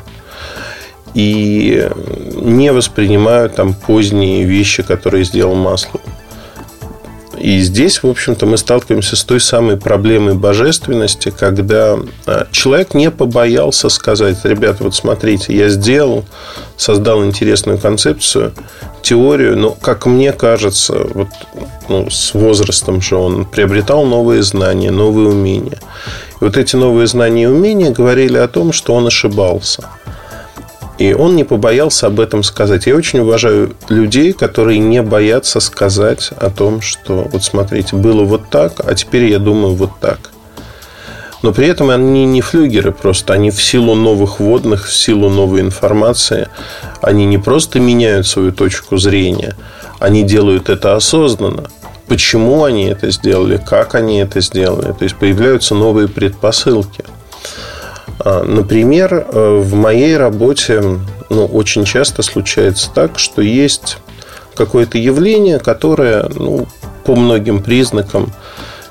и 1.13 1.89
не 2.36 2.72
воспринимают 2.72 3.56
там 3.56 3.74
поздние 3.74 4.44
вещи, 4.44 4.84
которые 4.84 5.24
сделал 5.24 5.56
Маслоу. 5.56 6.01
И 7.39 7.60
здесь, 7.62 8.03
в 8.03 8.08
общем-то, 8.08 8.46
мы 8.46 8.58
сталкиваемся 8.58 9.15
с 9.15 9.24
той 9.24 9.39
самой 9.39 9.77
проблемой 9.77 10.34
божественности, 10.34 11.34
когда 11.36 11.98
а, 12.25 12.48
человек 12.51 12.93
не 12.93 13.10
побоялся 13.10 13.88
сказать, 13.89 14.39
ребята, 14.43 14.84
вот 14.84 14.93
смотрите, 14.93 15.55
я 15.55 15.69
сделал, 15.69 16.25
создал 16.75 17.24
интересную 17.24 17.77
концепцию, 17.77 18.53
теорию, 19.01 19.58
но, 19.58 19.72
как 19.72 20.05
мне 20.05 20.34
кажется, 20.34 21.08
вот, 21.13 21.29
ну, 21.88 22.10
с 22.10 22.34
возрастом 22.34 23.01
же 23.01 23.15
он 23.15 23.46
приобретал 23.46 24.05
новые 24.05 24.43
знания, 24.43 24.91
новые 24.91 25.29
умения. 25.29 25.79
И 26.41 26.43
вот 26.43 26.58
эти 26.58 26.75
новые 26.75 27.08
знания 27.08 27.43
и 27.43 27.48
умения 27.48 27.91
говорили 27.91 28.38
о 28.38 28.50
том, 28.50 28.74
что 28.74 28.93
он 28.93 29.08
ошибался– 29.08 29.89
и 31.00 31.13
он 31.13 31.38
не 31.38 31.46
побоялся 31.46 32.08
об 32.08 32.20
этом 32.20 32.44
сказать. 32.44 32.86
Я 32.86 32.96
очень 32.96 33.20
уважаю 33.20 33.74
людей, 33.88 34.34
которые 34.34 34.79
не 34.79 35.01
боятся 35.01 35.62
сказать 35.62 36.32
о 36.38 36.50
том, 36.50 36.82
что 36.82 37.25
вот 37.32 37.41
смотрите, 37.41 37.96
было 37.96 38.24
вот 38.25 38.50
так, 38.50 38.74
а 38.86 38.94
теперь 38.94 39.25
я 39.25 39.39
думаю 39.39 39.75
вот 39.75 39.91
так. 40.01 40.20
Но 41.41 41.53
при 41.53 41.68
этом 41.68 41.89
они 41.89 42.25
не 42.25 42.41
флюгеры 42.41 42.91
просто, 42.91 43.34
они 43.34 43.50
в 43.50 43.63
силу 43.63 43.96
новых 43.96 44.41
водных, 44.41 44.88
в 44.88 44.94
силу 44.94 45.29
новой 45.29 45.62
информации, 45.62 46.50
они 47.01 47.25
не 47.25 47.38
просто 47.38 47.79
меняют 47.79 48.27
свою 48.27 48.51
точку 48.51 48.98
зрения, 48.98 49.56
они 50.00 50.24
делают 50.24 50.68
это 50.68 50.98
осознанно. 50.98 51.70
Почему 52.08 52.65
они 52.65 52.88
это 52.88 53.10
сделали, 53.10 53.56
как 53.56 53.96
они 53.96 54.20
это 54.20 54.41
сделали. 54.41 54.91
То 54.91 55.03
есть 55.03 55.15
появляются 55.15 55.75
новые 55.75 56.10
предпосылки– 56.10 57.06
например, 58.43 59.13
э, 59.13 59.59
в 59.63 59.74
моей 59.75 60.17
работе 60.17 60.81
ну, 61.29 61.45
очень 61.45 61.86
часто 61.86 62.21
случается 62.21 62.89
так, 62.93 63.19
что 63.19 63.41
есть 63.41 63.98
какое-то 64.55 64.98
явление, 64.98 65.59
которое 65.59 66.29
ну, 66.36 66.67
по 67.05 67.15
многим 67.15 67.63
признакам 67.63 68.31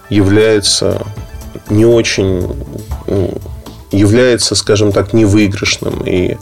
является 0.09 1.03
не 1.69 1.85
очень 1.85 2.65
ну, 3.07 3.35
является, 3.91 4.55
скажем 4.55 4.93
так, 4.93 5.13
невыигрышным. 5.13 6.03
И 6.07 6.37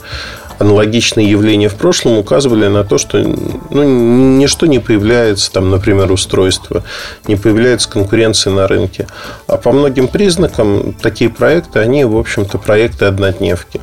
аналогичные 0.59 1.31
явления 1.31 1.69
в 1.69 1.75
прошлом 1.75 2.19
указывали 2.19 2.67
на 2.69 2.85
то, 2.85 2.99
что 2.99 3.19
ну, 3.19 4.37
ничто 4.39 4.67
не 4.67 4.79
появляется, 4.79 5.53
там, 5.53 5.71
например, 5.71 6.11
устройство, 6.11 6.83
не 7.27 7.37
появляется 7.37 7.89
конкуренции 7.89 8.51
на 8.51 8.67
рынке. 8.67 9.07
А 9.47 9.57
по 9.57 9.73
многим 9.73 10.09
признакам 10.09 10.95
такие 10.95 11.31
проекты, 11.31 11.79
они, 11.81 12.05
в 12.05 12.17
общем-то, 12.17 12.59
проекты 12.59 13.07
однодневки. 13.07 13.81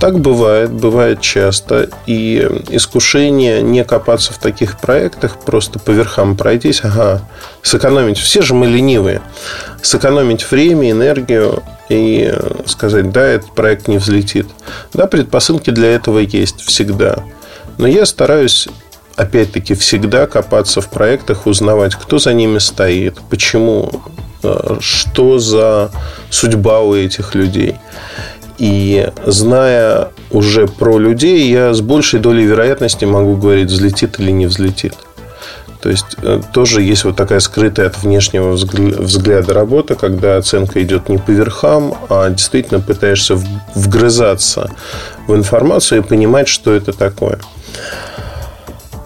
Так 0.00 0.20
бывает, 0.20 0.70
бывает 0.70 1.20
часто. 1.20 1.88
И 2.06 2.48
искушение 2.70 3.62
не 3.62 3.84
копаться 3.84 4.32
в 4.32 4.38
таких 4.38 4.78
проектах, 4.78 5.38
просто 5.38 5.78
по 5.78 5.90
верхам 5.90 6.36
пройтись, 6.36 6.80
ага, 6.84 7.22
сэкономить. 7.62 8.18
Все 8.18 8.42
же 8.42 8.54
мы 8.54 8.66
ленивые. 8.66 9.20
Сэкономить 9.82 10.48
время, 10.50 10.90
энергию 10.90 11.62
и 11.88 12.32
сказать, 12.66 13.10
да, 13.10 13.24
этот 13.24 13.54
проект 13.54 13.88
не 13.88 13.98
взлетит. 13.98 14.46
Да, 14.92 15.06
предпосылки 15.06 15.70
для 15.70 15.94
этого 15.94 16.18
есть 16.18 16.60
всегда. 16.60 17.24
Но 17.78 17.86
я 17.86 18.06
стараюсь 18.06 18.68
опять-таки, 19.18 19.74
всегда 19.74 20.26
копаться 20.26 20.80
в 20.80 20.88
проектах, 20.88 21.46
узнавать, 21.46 21.96
кто 21.96 22.18
за 22.18 22.32
ними 22.32 22.58
стоит, 22.58 23.18
почему, 23.28 23.90
э, 24.44 24.76
что 24.80 25.38
за 25.38 25.90
судьба 26.30 26.80
у 26.80 26.94
этих 26.94 27.34
людей. 27.34 27.76
И 28.58 29.08
зная 29.24 30.08
уже 30.30 30.66
про 30.66 30.98
людей, 30.98 31.48
я 31.48 31.72
с 31.72 31.80
большей 31.80 32.20
долей 32.20 32.44
вероятности 32.44 33.04
могу 33.04 33.36
говорить, 33.36 33.70
взлетит 33.70 34.18
или 34.18 34.30
не 34.30 34.46
взлетит. 34.46 34.94
То 35.80 35.90
есть 35.90 36.16
э, 36.22 36.40
тоже 36.52 36.82
есть 36.82 37.04
вот 37.04 37.16
такая 37.16 37.38
скрытая 37.38 37.86
от 37.86 38.02
внешнего 38.02 38.52
взгляда 38.52 39.54
работа, 39.54 39.94
когда 39.94 40.36
оценка 40.36 40.82
идет 40.82 41.08
не 41.08 41.18
по 41.18 41.30
верхам, 41.30 41.94
а 42.08 42.28
действительно 42.30 42.80
пытаешься 42.80 43.38
вгрызаться 43.74 44.70
в 45.28 45.34
информацию 45.36 46.00
и 46.00 46.04
понимать, 46.04 46.48
что 46.48 46.72
это 46.72 46.92
такое. 46.92 47.38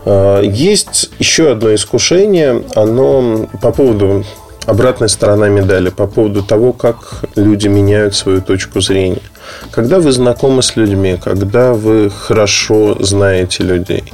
А, 0.05 0.41
есть 0.41 1.11
еще 1.19 1.53
одно 1.53 1.75
искушение, 1.75 2.65
оно 2.75 3.49
по 3.61 3.71
поводу 3.71 4.25
обратной 4.67 5.09
стороны 5.09 5.51
медали, 5.51 5.91
по 5.91 6.07
поводу 6.07 6.43
того, 6.43 6.73
как 6.73 7.25
люди 7.37 7.69
меняют 7.69 8.15
свою 8.15 8.41
точку 8.41 8.81
зрения. 8.81 9.23
Когда 9.71 10.01
вы 10.01 10.13
знакомы 10.13 10.63
с 10.63 10.77
людьми, 10.77 11.19
когда 11.23 11.73
вы 11.73 12.11
хорошо 12.11 12.97
знаете 13.01 13.63
людей, 13.63 14.13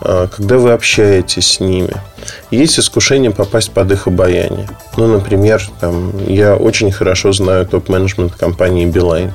а, 0.00 0.28
когда 0.28 0.58
вы 0.58 0.72
общаетесь 0.72 1.52
с 1.52 1.60
ними, 1.60 1.94
есть 2.50 2.78
искушение 2.78 3.30
попасть 3.30 3.72
под 3.72 3.90
их 3.92 4.06
обаяние. 4.06 4.68
Ну, 4.96 5.06
например, 5.06 5.62
там, 5.80 6.12
я 6.26 6.56
очень 6.56 6.92
хорошо 6.92 7.32
знаю 7.32 7.66
топ-менеджмент 7.66 8.34
компании 8.34 8.86
Beeline. 8.86 9.32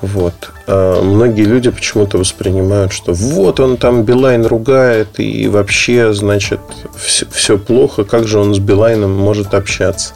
Вот. 0.00 0.34
А 0.66 1.02
многие 1.02 1.44
люди 1.44 1.70
почему-то 1.70 2.18
воспринимают, 2.18 2.92
что 2.92 3.12
вот 3.12 3.58
он 3.58 3.76
там 3.76 4.04
Билайн 4.04 4.46
ругает, 4.46 5.18
и 5.18 5.48
вообще, 5.48 6.12
значит, 6.12 6.60
все, 6.96 7.26
все 7.30 7.58
плохо, 7.58 8.04
как 8.04 8.28
же 8.28 8.38
он 8.38 8.54
с 8.54 8.58
Билайном 8.58 9.12
может 9.12 9.54
общаться. 9.54 10.14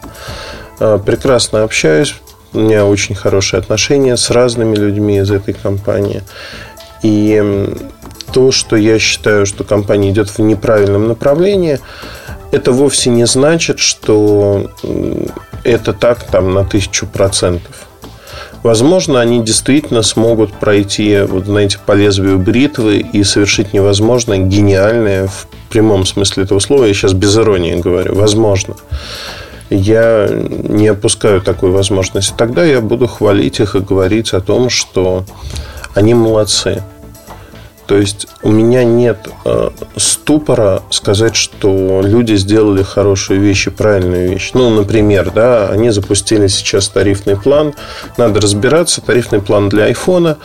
А, 0.79 0.99
прекрасно 0.99 1.65
общаюсь, 1.65 2.15
у 2.53 2.59
меня 2.59 2.87
очень 2.87 3.15
хорошие 3.15 3.59
отношения 3.59 4.17
с 4.17 4.31
разными 4.31 4.77
людьми 4.77 5.19
из 5.19 5.31
этой 5.31 5.55
компании. 5.55 6.23
И 7.03 7.69
то, 8.33 8.53
что 8.53 8.77
я 8.77 8.99
считаю, 8.99 9.47
что 9.47 9.65
компания 9.65 10.11
идет 10.11 10.29
в 10.31 10.39
неправильном 10.39 11.09
направлении, 11.09 11.81
это 12.51 12.73
вовсе 12.73 13.11
не 13.11 13.27
значит, 13.27 13.79
что 13.79 14.71
это 15.65 15.93
так 15.93 16.25
там 16.25 16.53
на 16.55 16.65
тысячу 16.65 17.07
процентов. 17.07 17.87
Возможно, 18.63 19.21
они 19.21 19.43
действительно 19.43 20.03
смогут 20.03 20.53
пройти, 20.53 21.23
вот 21.23 21.47
знаете, 21.47 21.79
по 21.85 21.93
лезвию 21.93 22.39
бритвы 22.39 22.99
и 22.99 23.25
совершить 23.25 23.73
невозможное, 23.73 24.39
гениальное 24.39 25.27
в 25.27 25.49
прямом 25.69 26.07
смысле 26.07 26.45
этого 26.45 26.61
слова. 26.61 26.85
Я 26.85 26.95
сейчас 26.95 27.13
без 27.13 27.37
иронии 27.37 27.75
говорю. 27.75 28.15
Возможно 28.15 28.77
я 29.73 30.29
не 30.31 30.89
опускаю 30.89 31.41
такой 31.41 31.71
возможности. 31.71 32.35
Тогда 32.37 32.65
я 32.65 32.81
буду 32.81 33.07
хвалить 33.07 33.61
их 33.61 33.75
и 33.75 33.81
говорить 33.81 34.33
о 34.33 34.41
том, 34.41 34.71
что 34.71 35.25
они 35.95 36.15
молодцы. 36.15 36.83
То 37.87 37.99
есть 37.99 38.27
у 38.43 38.51
меня 38.51 38.85
нет 38.85 39.29
э, 39.45 39.71
ступора 39.97 40.83
сказать, 40.91 41.37
что 41.37 42.01
люди 42.03 42.35
сделали 42.37 42.83
хорошие 42.83 43.39
вещи, 43.39 43.71
правильные 43.71 44.29
вещи. 44.29 44.53
Ну, 44.55 44.71
например, 44.71 45.31
да, 45.31 45.69
они 45.69 45.91
запустили 45.91 46.47
сейчас 46.47 46.89
тарифный 46.89 47.37
план. 47.37 47.75
Надо 48.17 48.41
разбираться. 48.41 49.01
Тарифный 49.01 49.43
план 49.43 49.69
для 49.69 49.85
айфона 49.85 50.39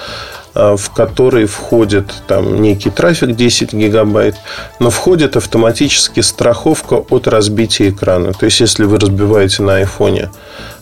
в 0.57 0.89
который 0.91 1.45
входит 1.45 2.11
там 2.27 2.61
некий 2.61 2.89
трафик 2.89 3.35
10 3.35 3.73
гигабайт, 3.73 4.35
но 4.79 4.89
входит 4.89 5.37
автоматически 5.37 6.21
страховка 6.21 6.95
от 6.95 7.27
разбития 7.27 7.89
экрана. 7.89 8.33
То 8.33 8.45
есть, 8.45 8.59
если 8.59 8.85
вы 8.85 8.97
разбиваете 8.97 9.63
на 9.63 9.77
айфоне 9.77 10.29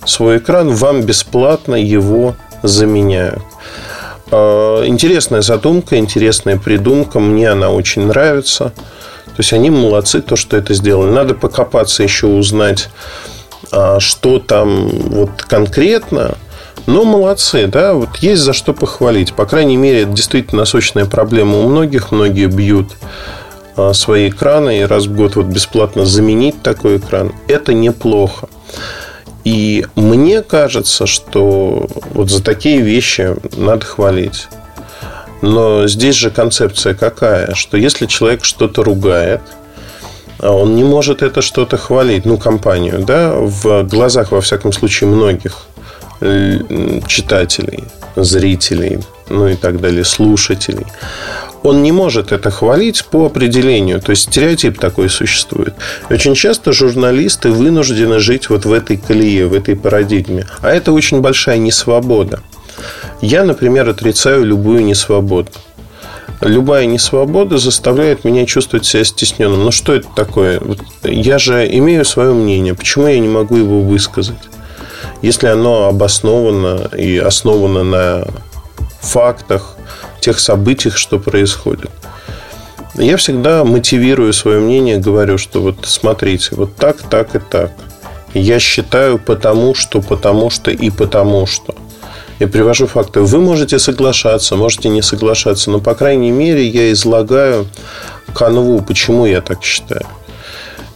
свой 0.06 0.38
экран, 0.38 0.70
вам 0.74 1.02
бесплатно 1.02 1.76
его 1.76 2.36
заменяют. 2.64 3.44
Э, 4.32 4.84
интересная 4.86 5.42
задумка, 5.42 5.98
интересная 5.98 6.58
придумка. 6.58 7.20
Мне 7.20 7.50
она 7.52 7.70
очень 7.70 8.08
нравится. 8.08 8.72
То 9.36 9.42
есть 9.42 9.52
они 9.52 9.70
молодцы, 9.70 10.22
то, 10.22 10.36
что 10.36 10.56
это 10.56 10.74
сделали. 10.74 11.12
Надо 11.12 11.34
покопаться 11.34 12.04
еще 12.04 12.28
узнать, 12.28 12.90
а, 13.72 14.00
что 14.00 14.40
там 14.40 14.88
вот 14.88 15.44
конкретно. 15.44 16.36
Но 16.88 17.04
молодцы, 17.04 17.68
да, 17.68 17.94
вот 17.94 18.18
есть 18.18 18.42
за 18.42 18.54
что 18.54 18.74
похвалить. 18.74 19.34
По 19.34 19.46
крайней 19.46 19.78
мере, 19.78 20.04
это 20.04 20.12
действительно 20.12 20.62
насущная 20.62 21.06
проблема 21.06 21.60
у 21.60 21.68
многих. 21.68 22.12
Многие 22.12 22.48
бьют 22.48 22.92
а, 23.76 23.94
свои 23.94 24.30
экраны, 24.30 24.80
и 24.80 24.84
раз 24.84 25.06
в 25.06 25.16
год 25.16 25.36
вот 25.36 25.48
бесплатно 25.48 26.06
заменить 26.06 26.62
такой 26.62 26.98
экран, 26.98 27.34
это 27.48 27.74
неплохо. 27.74 28.50
И 29.44 29.86
мне 29.96 30.42
кажется, 30.42 31.06
что 31.06 31.88
вот 32.14 32.30
за 32.30 32.44
такие 32.44 32.82
вещи 32.82 33.36
надо 33.58 33.86
хвалить. 33.86 34.48
Но 35.42 35.88
здесь 35.88 36.16
же 36.16 36.32
концепция 36.32 36.96
какая? 36.96 37.54
Что 37.54 37.78
если 37.78 38.06
человек 38.06 38.44
что-то 38.44 38.84
ругает, 38.84 39.42
а 40.40 40.52
он 40.52 40.76
не 40.76 40.84
может 40.84 41.22
это 41.22 41.42
что-то 41.42 41.78
хвалить, 41.78 42.26
ну, 42.26 42.38
компанию, 42.38 43.04
да, 43.06 43.34
в 43.36 43.84
глазах, 43.84 44.32
во 44.32 44.42
всяком 44.42 44.72
случае, 44.72 45.10
многих 45.10 45.68
читателей, 47.08 47.84
зрителей, 48.16 49.00
ну 49.30 49.48
и 49.48 49.56
так 49.56 49.80
далее, 49.82 50.04
слушателей. 50.04 50.86
Он 51.64 51.82
не 51.82 51.92
может 51.92 52.32
это 52.32 52.52
хвалить 52.52 53.06
по 53.06 53.26
определению. 53.26 54.00
То 54.00 54.12
есть 54.12 54.24
стереотип 54.24 54.80
такой 54.80 55.10
существует. 55.10 55.74
Очень 56.12 56.36
часто 56.36 56.72
журналисты 56.72 57.50
вынуждены 57.50 58.20
жить 58.20 58.50
вот 58.50 58.66
в 58.66 58.72
этой 58.72 58.98
колее, 58.98 59.48
в 59.48 59.54
этой 59.54 59.76
парадигме. 59.76 60.46
А 60.62 60.70
это 60.70 60.92
очень 60.92 61.22
большая 61.22 61.58
несвобода. 61.58 62.42
Я, 63.20 63.44
например, 63.44 63.90
отрицаю 63.90 64.46
любую 64.46 64.86
несвободу. 64.86 65.50
Любая 66.42 66.86
несвобода 66.86 67.58
заставляет 67.58 68.26
меня 68.26 68.46
чувствовать 68.46 68.86
себя 68.86 69.04
стесненным. 69.04 69.64
Ну, 69.64 69.72
что 69.72 69.96
это 69.96 70.08
такое? 70.16 70.62
Я 71.04 71.40
же 71.40 71.68
имею 71.78 72.06
свое 72.06 72.34
мнение. 72.34 72.76
Почему 72.76 73.08
я 73.08 73.20
не 73.20 73.28
могу 73.28 73.56
его 73.56 73.82
высказать? 73.82 74.38
Если 75.22 75.48
оно 75.48 75.88
обосновано 75.88 76.90
и 76.98 77.18
основано 77.18 77.84
на 77.84 78.28
фактах, 79.02 79.76
тех 80.20 80.40
событиях, 80.40 80.98
что 80.98 81.20
происходит. 81.20 81.92
Я 82.96 83.18
всегда 83.18 83.64
мотивирую 83.64 84.34
свое 84.34 84.60
мнение, 84.60 84.98
говорю, 84.98 85.38
что 85.38 85.62
вот 85.62 85.78
смотрите, 85.84 86.56
вот 86.56 86.76
так, 86.76 86.98
так 86.98 87.36
и 87.36 87.40
так. 87.40 87.72
Я 88.34 88.60
считаю 88.60 89.20
потому 89.20 89.76
что, 89.76 90.02
потому 90.02 90.50
что 90.50 90.72
и 90.72 90.90
потому 90.90 91.46
что. 91.46 91.76
Я 92.40 92.48
привожу 92.48 92.88
факты. 92.88 93.22
Вы 93.22 93.40
можете 93.40 93.80
соглашаться, 93.80 94.56
можете 94.56 94.90
не 94.90 95.02
соглашаться, 95.02 95.72
но, 95.72 95.80
по 95.80 95.94
крайней 95.94 96.32
мере, 96.32 96.68
я 96.68 96.92
излагаю 96.92 97.68
канву, 98.34 98.82
почему 98.82 99.26
я 99.26 99.42
так 99.42 99.64
считаю. 99.64 100.06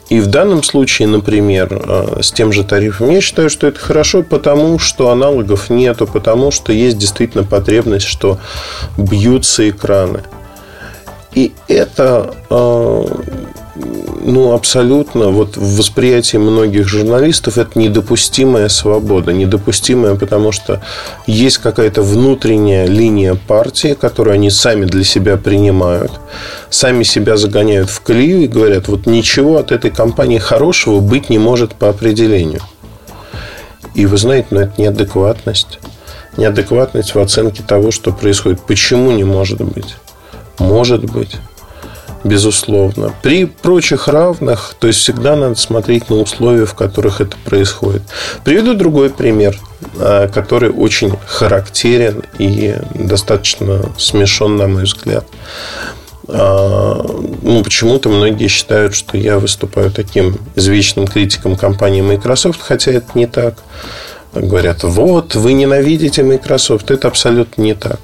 И 0.09 0.19
в 0.19 0.27
данном 0.27 0.63
случае, 0.63 1.07
например, 1.07 1.67
э, 1.71 2.21
с 2.21 2.31
тем 2.31 2.51
же 2.51 2.63
тарифом, 2.63 3.11
я 3.11 3.21
считаю, 3.21 3.49
что 3.49 3.67
это 3.67 3.79
хорошо, 3.79 4.23
потому 4.23 4.79
что 4.79 5.09
аналогов 5.09 5.69
нету, 5.69 6.07
потому 6.07 6.49
что 6.49 6.73
есть 6.73 6.97
действительно 6.97 7.43
потребность, 7.43 8.07
что 8.07 8.39
бьются 8.97 9.69
экраны. 9.69 10.23
И 11.33 11.53
это 11.67 12.33
э, 12.49 13.05
ну, 14.21 14.53
абсолютно, 14.53 15.29
вот 15.29 15.57
в 15.57 15.77
восприятии 15.77 16.37
многих 16.37 16.87
журналистов 16.87 17.57
это 17.57 17.77
недопустимая 17.79 18.69
свобода. 18.69 19.31
Недопустимая, 19.31 20.15
потому 20.15 20.51
что 20.51 20.81
есть 21.25 21.57
какая-то 21.57 22.01
внутренняя 22.01 22.85
линия 22.85 23.35
партии, 23.35 23.97
которую 23.99 24.35
они 24.35 24.49
сами 24.49 24.85
для 24.85 25.03
себя 25.03 25.37
принимают, 25.37 26.11
сами 26.69 27.03
себя 27.03 27.37
загоняют 27.37 27.89
в 27.89 28.01
колею 28.01 28.43
и 28.43 28.47
говорят, 28.47 28.87
вот 28.87 29.05
ничего 29.05 29.57
от 29.57 29.71
этой 29.71 29.91
компании 29.91 30.37
хорошего 30.37 30.99
быть 30.99 31.29
не 31.29 31.37
может 31.37 31.73
по 31.73 31.89
определению. 31.89 32.61
И 33.95 34.05
вы 34.05 34.17
знаете, 34.17 34.47
ну, 34.51 34.59
это 34.61 34.73
неадекватность. 34.77 35.79
Неадекватность 36.37 37.15
в 37.15 37.19
оценке 37.19 37.63
того, 37.63 37.91
что 37.91 38.11
происходит. 38.11 38.61
Почему 38.61 39.11
не 39.11 39.23
может 39.23 39.61
быть? 39.61 39.95
Может 40.59 41.05
быть 41.05 41.37
безусловно. 42.23 43.13
При 43.21 43.45
прочих 43.45 44.07
равных, 44.07 44.75
то 44.79 44.87
есть 44.87 44.99
всегда 44.99 45.35
надо 45.35 45.55
смотреть 45.55 46.09
на 46.09 46.17
условия, 46.17 46.65
в 46.65 46.73
которых 46.73 47.21
это 47.21 47.37
происходит. 47.45 48.03
Приведу 48.43 48.73
другой 48.73 49.09
пример, 49.09 49.57
а, 49.97 50.27
который 50.27 50.69
очень 50.69 51.13
характерен 51.25 52.23
и 52.37 52.75
достаточно 52.93 53.81
смешон, 53.97 54.57
на 54.57 54.67
мой 54.67 54.83
взгляд. 54.83 55.25
А, 56.27 57.03
ну, 57.41 57.63
почему-то 57.63 58.09
многие 58.09 58.47
считают, 58.47 58.93
что 58.93 59.17
я 59.17 59.39
выступаю 59.39 59.91
таким 59.91 60.37
извечным 60.55 61.07
критиком 61.07 61.55
компании 61.55 62.01
Microsoft, 62.01 62.61
хотя 62.61 62.91
это 62.91 63.07
не 63.15 63.25
так. 63.25 63.55
Говорят, 64.33 64.83
вот, 64.83 65.33
вы 65.33 65.53
ненавидите 65.53 66.21
Microsoft. 66.21 66.91
Это 66.91 67.07
абсолютно 67.07 67.63
не 67.63 67.73
так. 67.73 67.99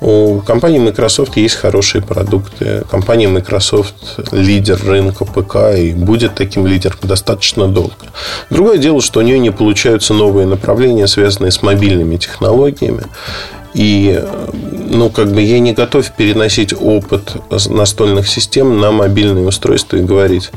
У 0.00 0.40
компании 0.40 0.78
Microsoft 0.78 1.36
есть 1.36 1.56
хорошие 1.56 2.02
продукты. 2.02 2.84
Компания 2.88 3.26
Microsoft 3.26 3.94
лидер 4.30 4.80
рынка 4.84 5.24
ПК 5.24 5.76
и 5.76 5.92
будет 5.92 6.36
таким 6.36 6.66
лидером 6.66 6.98
достаточно 7.02 7.66
долго. 7.66 7.94
Другое 8.48 8.78
дело, 8.78 9.00
что 9.00 9.18
у 9.18 9.22
нее 9.22 9.38
не 9.40 9.50
получаются 9.50 10.14
новые 10.14 10.46
направления, 10.46 11.08
связанные 11.08 11.50
с 11.50 11.62
мобильными 11.62 12.16
технологиями. 12.16 13.04
И, 13.74 14.24
ну, 14.90 15.10
как 15.10 15.32
бы 15.32 15.42
я 15.42 15.58
не 15.58 15.72
готов 15.72 16.10
переносить 16.12 16.72
опыт 16.72 17.36
настольных 17.68 18.28
систем 18.28 18.80
на 18.80 18.92
мобильные 18.92 19.46
устройства 19.46 19.96
и 19.96 20.02
говорить, 20.02 20.50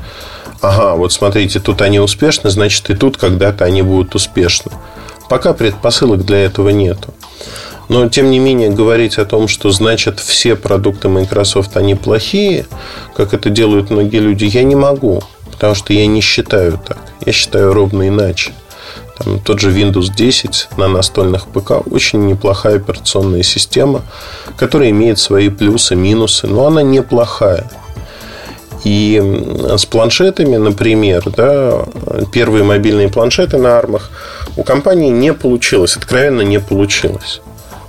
ага, 0.61 0.95
вот 0.95 1.11
смотрите, 1.11 1.59
тут 1.59 1.81
они 1.81 1.99
успешны, 1.99 2.49
значит, 2.51 2.89
и 2.89 2.95
тут 2.95 3.17
когда-то 3.17 3.65
они 3.65 3.81
будут 3.81 4.15
успешны. 4.15 4.71
Пока 5.29 5.53
предпосылок 5.53 6.25
для 6.25 6.39
этого 6.39 6.69
нету. 6.69 7.13
Но, 7.91 8.07
тем 8.07 8.31
не 8.31 8.39
менее, 8.39 8.69
говорить 8.69 9.17
о 9.17 9.25
том, 9.25 9.49
что 9.49 9.69
значит 9.69 10.21
все 10.21 10.55
продукты 10.55 11.09
Microsoft, 11.09 11.75
они 11.75 11.93
плохие, 11.93 12.65
как 13.17 13.33
это 13.33 13.49
делают 13.49 13.89
многие 13.89 14.19
люди, 14.19 14.45
я 14.45 14.63
не 14.63 14.77
могу. 14.77 15.21
Потому 15.51 15.75
что 15.75 15.91
я 15.91 16.07
не 16.07 16.21
считаю 16.21 16.79
так. 16.87 16.99
Я 17.25 17.33
считаю 17.33 17.73
ровно 17.73 18.07
иначе. 18.07 18.53
там, 19.17 19.41
тот 19.41 19.59
же 19.59 19.71
Windows 19.71 20.15
10 20.15 20.69
на 20.77 20.87
настольных 20.87 21.47
ПК 21.47 21.85
очень 21.85 22.27
неплохая 22.27 22.77
операционная 22.77 23.43
система, 23.43 24.03
которая 24.55 24.91
имеет 24.91 25.19
свои 25.19 25.49
плюсы, 25.49 25.97
минусы, 25.97 26.47
но 26.47 26.67
она 26.67 26.83
неплохая. 26.83 27.69
И 28.85 29.21
с 29.77 29.85
планшетами, 29.85 30.55
например, 30.55 31.23
да, 31.35 31.83
первые 32.31 32.63
мобильные 32.63 33.09
планшеты 33.09 33.57
на 33.57 33.77
армах 33.77 34.11
у 34.55 34.63
компании 34.63 35.09
не 35.09 35.33
получилось, 35.33 35.97
откровенно 35.97 36.39
не 36.39 36.61
получилось. 36.61 37.41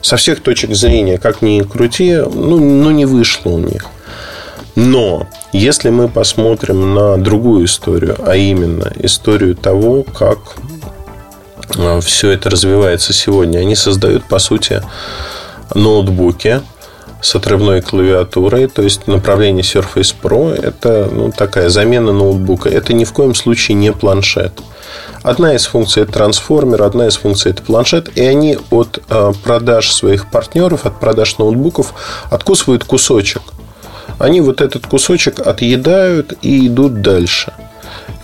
Со 0.03 0.17
всех 0.17 0.41
точек 0.41 0.75
зрения, 0.75 1.17
как 1.17 1.43
ни 1.43 1.63
крути, 1.63 2.17
ну, 2.17 2.59
ну 2.59 2.91
не 2.91 3.07
вышло 3.07 3.51
у 3.51 3.59
них. 3.59 3.87
Но 4.75 5.29
если 5.53 5.91
мы 5.91 6.09
посмотрим 6.09 6.95
на 6.95 7.17
другую 7.19 7.67
историю, 7.67 8.17
а 8.27 8.37
именно 8.37 8.93
историю 8.99 9.55
того, 9.55 10.03
как 10.03 10.39
а, 11.77 12.01
все 12.01 12.31
это 12.31 12.51
развивается 12.51 13.13
сегодня, 13.13 13.59
они 13.59 13.77
создают, 13.77 14.25
по 14.25 14.39
сути, 14.39 14.83
ноутбуки, 15.75 16.63
с 17.23 17.37
отрывной 17.37 17.81
клавиатурой, 17.81 18.67
то 18.67 18.83
есть 18.83 19.07
направление 19.07 19.63
Surface 19.63 20.15
Pro– 20.21 20.53
это 20.63 21.09
ну, 21.11 21.31
такая 21.31 21.69
замена 21.69 22.13
ноутбука. 22.13 22.69
Это 22.69 22.93
ни 22.95 23.05
в 23.05 23.13
коем 23.13 23.37
случае 23.37 23.77
не 23.77 23.93
планшет. 23.93 24.53
Одна 25.23 25.55
из 25.55 25.67
функций– 25.67 26.03
это 26.05 26.13
трансформер, 26.13 26.83
одна 26.83 27.07
из 27.07 27.17
функций– 27.17 27.51
это 27.53 27.63
планшет, 27.63 28.11
и 28.17 28.23
они 28.23 28.59
от 28.71 29.01
э, 29.09 29.33
продаж 29.45 29.93
своих 29.93 30.29
партнеров, 30.29 30.85
от 30.85 30.99
продаж 30.99 31.39
ноутбуков 31.39 31.95
откусывают 32.31 32.83
кусочек. 32.83 33.43
Они 34.19 34.41
вот 34.41 34.61
этот 34.61 34.87
кусочек 34.87 35.39
отъедают 35.39 36.35
и 36.43 36.67
идут 36.67 37.03
дальше. 37.03 37.53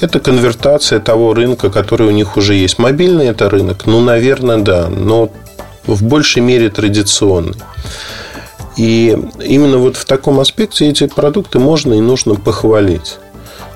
Это 0.00 0.18
конвертация 0.18 0.98
того 0.98 1.34
рынка, 1.34 1.70
который 1.70 2.08
у 2.08 2.10
них 2.10 2.36
уже 2.36 2.54
есть. 2.54 2.78
Мобильный 2.78 3.26
это 3.26 3.48
рынок? 3.48 3.86
Ну, 3.86 4.00
наверное, 4.00 4.58
да, 4.58 4.88
но 4.88 5.30
в 5.86 6.02
большей 6.02 6.42
мере 6.42 6.68
традиционный. 6.68 7.56
И 8.76 9.16
именно 9.44 9.78
вот 9.78 9.96
в 9.96 10.04
таком 10.04 10.38
аспекте 10.38 10.88
эти 10.88 11.06
продукты 11.06 11.58
можно 11.58 11.94
и 11.94 12.00
нужно 12.00 12.34
похвалить. 12.34 13.18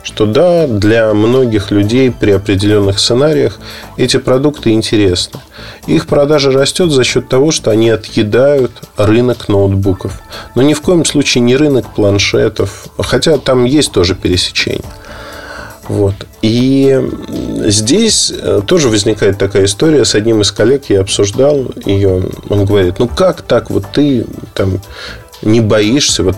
Что 0.02 0.26
да, 0.26 0.66
для 0.66 1.14
многих 1.14 1.70
людей 1.70 2.10
при 2.10 2.32
определенных 2.32 2.98
сценариях 2.98 3.58
эти 3.96 4.16
продукты 4.16 4.70
интересны. 4.70 5.40
Их 5.86 6.06
продажа 6.06 6.50
растет 6.50 6.90
за 6.90 7.04
счет 7.04 7.28
того, 7.28 7.52
что 7.52 7.70
они 7.70 7.88
отъедают 7.88 8.72
рынок 8.96 9.48
ноутбуков. 9.48 10.20
Но 10.54 10.62
ни 10.62 10.74
в 10.74 10.80
коем 10.80 11.04
случае 11.04 11.42
не 11.42 11.56
рынок 11.56 11.94
планшетов, 11.94 12.86
хотя 12.98 13.38
там 13.38 13.64
есть 13.64 13.92
тоже 13.92 14.14
пересечение. 14.14 14.82
Вот. 15.88 16.14
И 16.42 17.00
здесь 17.66 18.32
э, 18.34 18.62
тоже 18.66 18.88
возникает 18.88 19.38
такая 19.38 19.64
история. 19.64 20.04
С 20.04 20.14
одним 20.14 20.40
из 20.40 20.52
коллег 20.52 20.84
я 20.88 21.00
обсуждал 21.00 21.66
ее. 21.84 22.22
Он 22.48 22.64
говорит, 22.64 22.98
ну 22.98 23.08
как 23.08 23.42
так, 23.42 23.70
вот 23.70 23.84
ты 23.92 24.24
там 24.54 24.80
не 25.42 25.60
боишься, 25.60 26.22
вот 26.22 26.36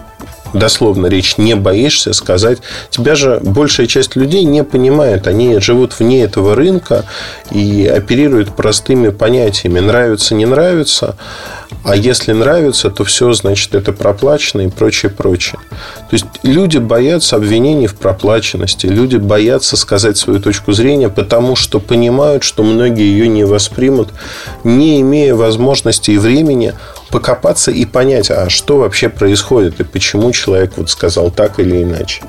дословно 0.55 1.09
речь, 1.09 1.37
не 1.37 1.55
боишься 1.55 2.12
сказать. 2.12 2.59
Тебя 2.90 3.14
же 3.14 3.40
большая 3.43 3.87
часть 3.87 4.17
людей 4.17 4.45
не 4.45 4.64
понимает. 4.64 5.27
Они 5.27 5.59
живут 5.59 5.99
вне 5.99 6.23
этого 6.23 6.55
рынка 6.55 7.05
и 7.51 7.87
оперируют 7.87 8.55
простыми 8.57 9.11
понятиями. 9.11 9.81
Нравится, 9.81 10.35
не 10.35 10.47
нравится. 10.47 11.17
А 11.83 11.97
если 11.97 12.33
нравится, 12.33 12.91
то 12.91 13.05
все, 13.05 13.33
значит, 13.33 13.75
это 13.75 13.93
проплачено 13.93 14.63
и 14.63 14.69
прочее, 14.69 15.11
прочее. 15.11 15.59
То 16.09 16.13
есть 16.13 16.27
люди 16.43 16.79
боятся 16.79 17.37
обвинений 17.37 17.87
в 17.87 17.95
проплаченности, 17.95 18.87
люди 18.87 19.17
боятся 19.17 19.77
сказать 19.77 20.17
свою 20.17 20.41
точку 20.41 20.73
зрения, 20.73 21.09
потому 21.09 21.57
что 21.57 21.81
понимают, 21.81 22.43
что 22.43 22.63
многие 22.63 23.07
ее 23.07 23.29
не 23.29 23.45
воспримут, 23.45 24.11
не 24.63 25.01
имея 25.01 25.35
возможности 25.35 26.13
и 26.13 26.19
времени 26.19 26.75
покопаться 27.11 27.71
и 27.71 27.85
понять, 27.85 28.31
а 28.31 28.49
что 28.49 28.79
вообще 28.79 29.09
происходит 29.09 29.81
и 29.81 29.85
почему 29.85 30.33
человек 30.33 30.73
вот 30.77 30.91
сказал 30.91 31.31
так 31.31 31.61
или 31.61 31.83
иначе. 31.83 32.23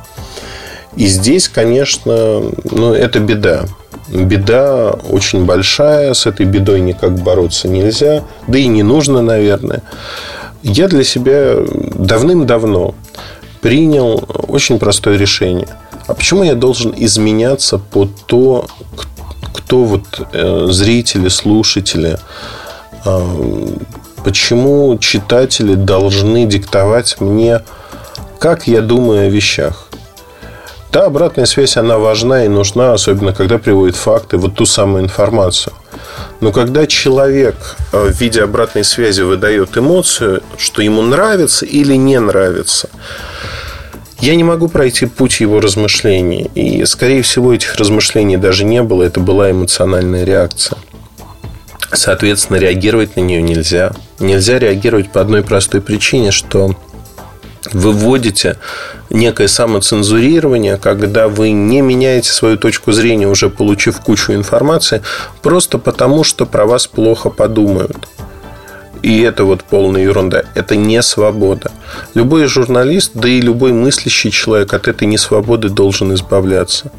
И 0.96 1.08
здесь, 1.08 1.50
конечно, 1.50 2.42
ну, 2.72 2.94
это 2.94 3.20
беда. 3.20 3.66
Беда 4.08 4.91
очень 5.10 5.46
большая, 5.46 6.13
с 6.13 6.26
этой 6.26 6.46
бедой 6.46 6.82
никак 6.82 7.15
бороться 7.15 7.68
нельзя, 7.68 8.24
да 8.48 8.60
и 8.60 8.68
не 8.68 8.84
нужно, 8.84 9.22
наверное. 9.22 9.82
Я 10.62 10.88
для 10.88 11.04
себя 11.04 11.56
давным-давно 11.96 12.96
принял 13.62 14.24
очень 14.48 14.78
простое 14.78 15.18
решение. 15.18 15.68
А 16.08 16.13
почему 16.13 16.44
я 16.44 16.54
должен 16.54 16.94
изменяться 16.96 17.80
по 17.80 18.08
то, 18.28 18.68
кто 19.54 19.84
вот 19.84 20.04
э, 20.34 20.68
зрители, 20.70 21.30
слушатели, 21.30 22.20
э, 23.06 23.68
почему 24.24 24.98
читатели 25.00 25.74
должны 25.74 26.46
диктовать 26.46 27.20
мне, 27.20 27.62
как 28.39 28.68
я 28.68 28.82
думаю 28.82 29.28
о 29.28 29.30
вещах. 29.30 29.85
Да, 30.96 31.08
обратная 31.08 31.46
связь, 31.46 31.76
она 31.76 31.98
важна 31.98 32.46
и 32.46 32.48
нужна, 32.48 32.94
особенно 32.94 33.34
когда 33.34 33.58
приводит 33.58 33.98
факты, 33.98 34.38
вот 34.38 34.56
ту 34.56 34.66
самую 34.66 35.04
информацию. 35.04 35.74
Но 36.40 36.54
когда 36.54 36.88
человек 36.88 37.58
э, 37.92 38.12
в 38.14 38.18
виде 38.18 38.42
обратной 38.42 38.86
связи 38.86 39.20
выдает 39.20 39.78
эмоцию, 39.78 40.42
что 40.58 40.82
ему 40.82 41.02
нравится 41.02 41.66
или 41.66 41.96
не 41.96 42.18
нравится, 42.18 42.90
я 44.22 44.38
не 44.38 44.46
могу 44.46 44.70
пройти 44.70 45.06
путь 45.06 45.42
его 45.42 45.60
размышлений. 45.60 46.50
И, 46.56 46.86
скорее 46.86 47.24
всего, 47.24 47.54
этих 47.54 47.76
размышлений 47.76 48.38
даже 48.38 48.64
не 48.64 48.82
было. 48.82 49.04
Это 49.04 49.20
была 49.20 49.52
эмоциональная 49.52 50.24
реакция. 50.24 50.78
Соответственно, 51.92 52.56
реагировать 52.56 53.18
на 53.18 53.20
нее 53.20 53.42
нельзя. 53.42 53.92
Нельзя 54.20 54.60
реагировать 54.60 55.12
по 55.12 55.20
одной 55.20 55.44
простой 55.44 55.82
причине, 55.82 56.32
что 56.32 56.74
вы 57.73 57.91
вводите 57.91 58.58
некое 59.10 59.47
самоцензурирование, 59.47 60.78
когда 60.78 61.28
вы 61.28 61.51
не 61.51 61.82
меняете 61.82 62.32
свою 62.32 62.58
точку 62.58 62.91
зрения, 62.91 63.28
уже 63.28 63.49
получив 63.49 63.99
кучу 63.99 64.34
информации, 64.34 65.01
просто 65.41 65.78
потому, 65.78 66.23
что 66.23 66.45
про 66.45 66.65
вас 66.65 66.88
плохо 66.88 67.30
подумают. 67.30 67.97
И 69.06 69.22
это 69.22 69.44
вот 69.44 69.63
полная 69.63 70.02
ерунда. 70.02 70.46
Это 70.56 70.76
не 70.76 71.00
свобода. 71.04 71.72
Любой 72.15 72.48
журналист, 72.48 73.12
да 73.13 73.28
и 73.28 73.39
любой 73.39 73.72
мыслящий 73.72 74.32
человек 74.32 74.74
от 74.74 74.88
этой 74.88 75.08
несвободы 75.08 75.70
должен 75.70 76.12
избавляться. 76.15 76.91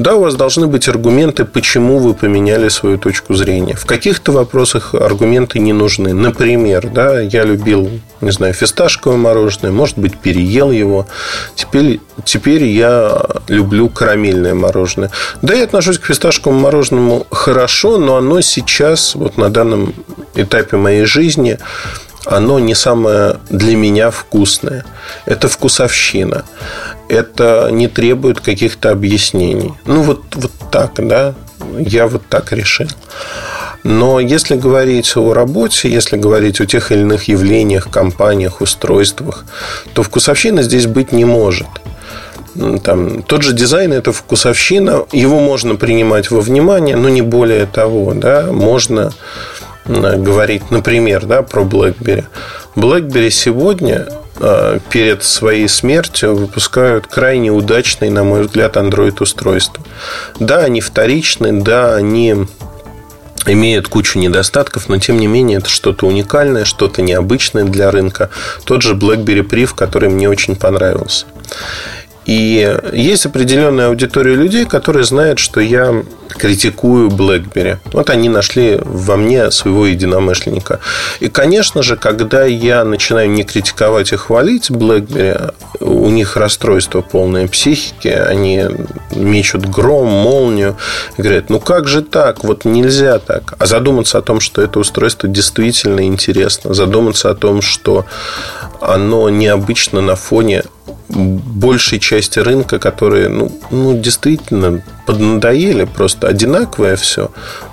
Да, 0.00 0.16
у 0.16 0.22
вас 0.22 0.34
должны 0.34 0.66
быть 0.66 0.88
аргументы, 0.88 1.44
почему 1.44 1.98
вы 1.98 2.14
поменяли 2.14 2.68
свою 2.68 2.98
точку 2.98 3.34
зрения. 3.34 3.76
В 3.76 3.86
каких-то 3.86 4.32
вопросах 4.32 4.92
аргументы 4.96 5.60
не 5.60 5.72
нужны. 5.72 6.12
Например, 6.12 6.88
да, 6.88 7.20
я 7.20 7.44
любил, 7.44 7.90
не 8.20 8.32
знаю, 8.32 8.52
фисташковое 8.52 9.16
мороженое, 9.16 9.70
может 9.70 9.98
быть, 9.98 10.18
переел 10.18 10.72
его. 10.72 11.06
Теперь, 11.54 12.00
теперь 12.24 12.64
я 12.64 13.24
люблю 13.46 13.88
карамельное 13.88 14.54
мороженое. 14.54 15.12
Да, 15.42 15.54
я 15.54 15.62
отношусь 15.62 16.00
к 16.00 16.06
фисташковому 16.06 16.58
мороженому 16.58 17.24
хорошо, 17.30 17.98
но 17.98 18.16
оно 18.16 18.40
сейчас, 18.40 19.14
вот 19.14 19.36
на 19.36 19.48
данном 19.48 19.94
этапе 20.34 20.76
моей 20.76 21.04
жизни 21.04 21.35
оно 22.26 22.58
не 22.58 22.74
самое 22.74 23.36
для 23.48 23.76
меня 23.76 24.10
вкусное. 24.10 24.84
Это 25.26 25.48
вкусовщина. 25.48 26.44
Это 27.08 27.68
не 27.70 27.86
требует 27.88 28.40
каких-то 28.40 28.90
объяснений. 28.90 29.72
Ну, 29.84 30.02
вот, 30.02 30.22
вот 30.34 30.52
так, 30.72 30.94
да. 30.96 31.34
Я 31.78 32.08
вот 32.08 32.22
так 32.28 32.52
решил. 32.52 32.88
Но 33.84 34.18
если 34.18 34.56
говорить 34.56 35.16
о 35.16 35.32
работе, 35.32 35.88
если 35.88 36.16
говорить 36.16 36.60
о 36.60 36.66
тех 36.66 36.90
или 36.90 37.02
иных 37.02 37.28
явлениях, 37.28 37.88
компаниях, 37.88 38.60
устройствах, 38.60 39.44
то 39.92 40.02
вкусовщина 40.02 40.62
здесь 40.62 40.86
быть 40.86 41.12
не 41.12 41.24
может. 41.24 41.68
Там, 42.82 43.22
тот 43.22 43.42
же 43.42 43.52
дизайн– 43.52 43.92
это 43.94 44.12
вкусовщина. 44.12 45.04
Его 45.12 45.38
можно 45.38 45.76
принимать 45.76 46.32
во 46.32 46.40
внимание, 46.40 46.96
но 46.96 47.08
не 47.08 47.22
более 47.22 47.66
того. 47.66 48.12
Да? 48.14 48.48
Можно 48.50 49.12
говорить, 49.88 50.70
например, 50.70 51.26
да, 51.26 51.42
про 51.42 51.62
BlackBerry. 51.62 52.24
BlackBerry 52.74 53.30
сегодня 53.30 54.08
э, 54.38 54.78
перед 54.90 55.22
своей 55.22 55.68
смертью 55.68 56.36
выпускают 56.36 57.06
крайне 57.06 57.50
удачные, 57.50 58.10
на 58.10 58.24
мой 58.24 58.42
взгляд, 58.42 58.76
Android-устройства. 58.76 59.82
Да, 60.38 60.58
они 60.58 60.80
вторичны, 60.80 61.62
да, 61.62 61.94
они 61.94 62.46
имеют 63.46 63.88
кучу 63.88 64.18
недостатков, 64.18 64.88
но 64.88 64.98
тем 64.98 65.18
не 65.18 65.26
менее 65.26 65.58
это 65.58 65.68
что-то 65.68 66.06
уникальное, 66.06 66.64
что-то 66.64 67.02
необычное 67.02 67.64
для 67.64 67.90
рынка. 67.90 68.30
Тот 68.64 68.82
же 68.82 68.94
BlackBerry 68.94 69.48
Priv, 69.48 69.74
который 69.74 70.08
мне 70.08 70.28
очень 70.28 70.56
понравился. 70.56 71.26
И 72.26 72.76
есть 72.92 73.24
определенная 73.24 73.88
аудитория 73.88 74.34
людей, 74.34 74.66
которые 74.66 75.04
знают, 75.04 75.38
что 75.38 75.60
я 75.60 76.02
критикую 76.28 77.08
BlackBerry. 77.08 77.78
Вот 77.92 78.10
они 78.10 78.28
нашли 78.28 78.78
во 78.82 79.16
мне 79.16 79.50
своего 79.52 79.86
единомышленника. 79.86 80.80
И, 81.20 81.28
конечно 81.28 81.82
же, 81.82 81.96
когда 81.96 82.44
я 82.44 82.84
начинаю 82.84 83.30
не 83.30 83.44
критиковать 83.44 84.12
и 84.12 84.16
хвалить 84.16 84.70
BlackBerry, 84.70 85.54
у 85.80 86.08
них 86.08 86.36
расстройство 86.36 87.00
полной 87.00 87.48
психики, 87.48 88.08
они 88.08 88.64
мечут 89.14 89.66
гром, 89.66 90.08
молнию, 90.08 90.76
и 91.16 91.22
говорят, 91.22 91.48
ну 91.48 91.60
как 91.60 91.86
же 91.86 92.02
так, 92.02 92.42
вот 92.42 92.64
нельзя 92.64 93.18
так. 93.18 93.54
А 93.58 93.66
задуматься 93.66 94.18
о 94.18 94.22
том, 94.22 94.40
что 94.40 94.62
это 94.62 94.80
устройство 94.80 95.28
действительно 95.28 96.04
интересно, 96.04 96.74
задуматься 96.74 97.30
о 97.30 97.34
том, 97.34 97.62
что 97.62 98.04
оно 98.80 99.30
необычно 99.30 100.00
на 100.00 100.16
фоне 100.16 100.64
большей 101.08 101.98
части 101.98 102.38
рынка, 102.38 102.78
которые, 102.78 103.28
ну, 103.28 103.50
ну 103.70 103.98
действительно 103.98 104.82
поднадоели, 105.06 105.84
просто 105.84 106.28
одинаковое 106.28 106.96
все. 106.96 107.30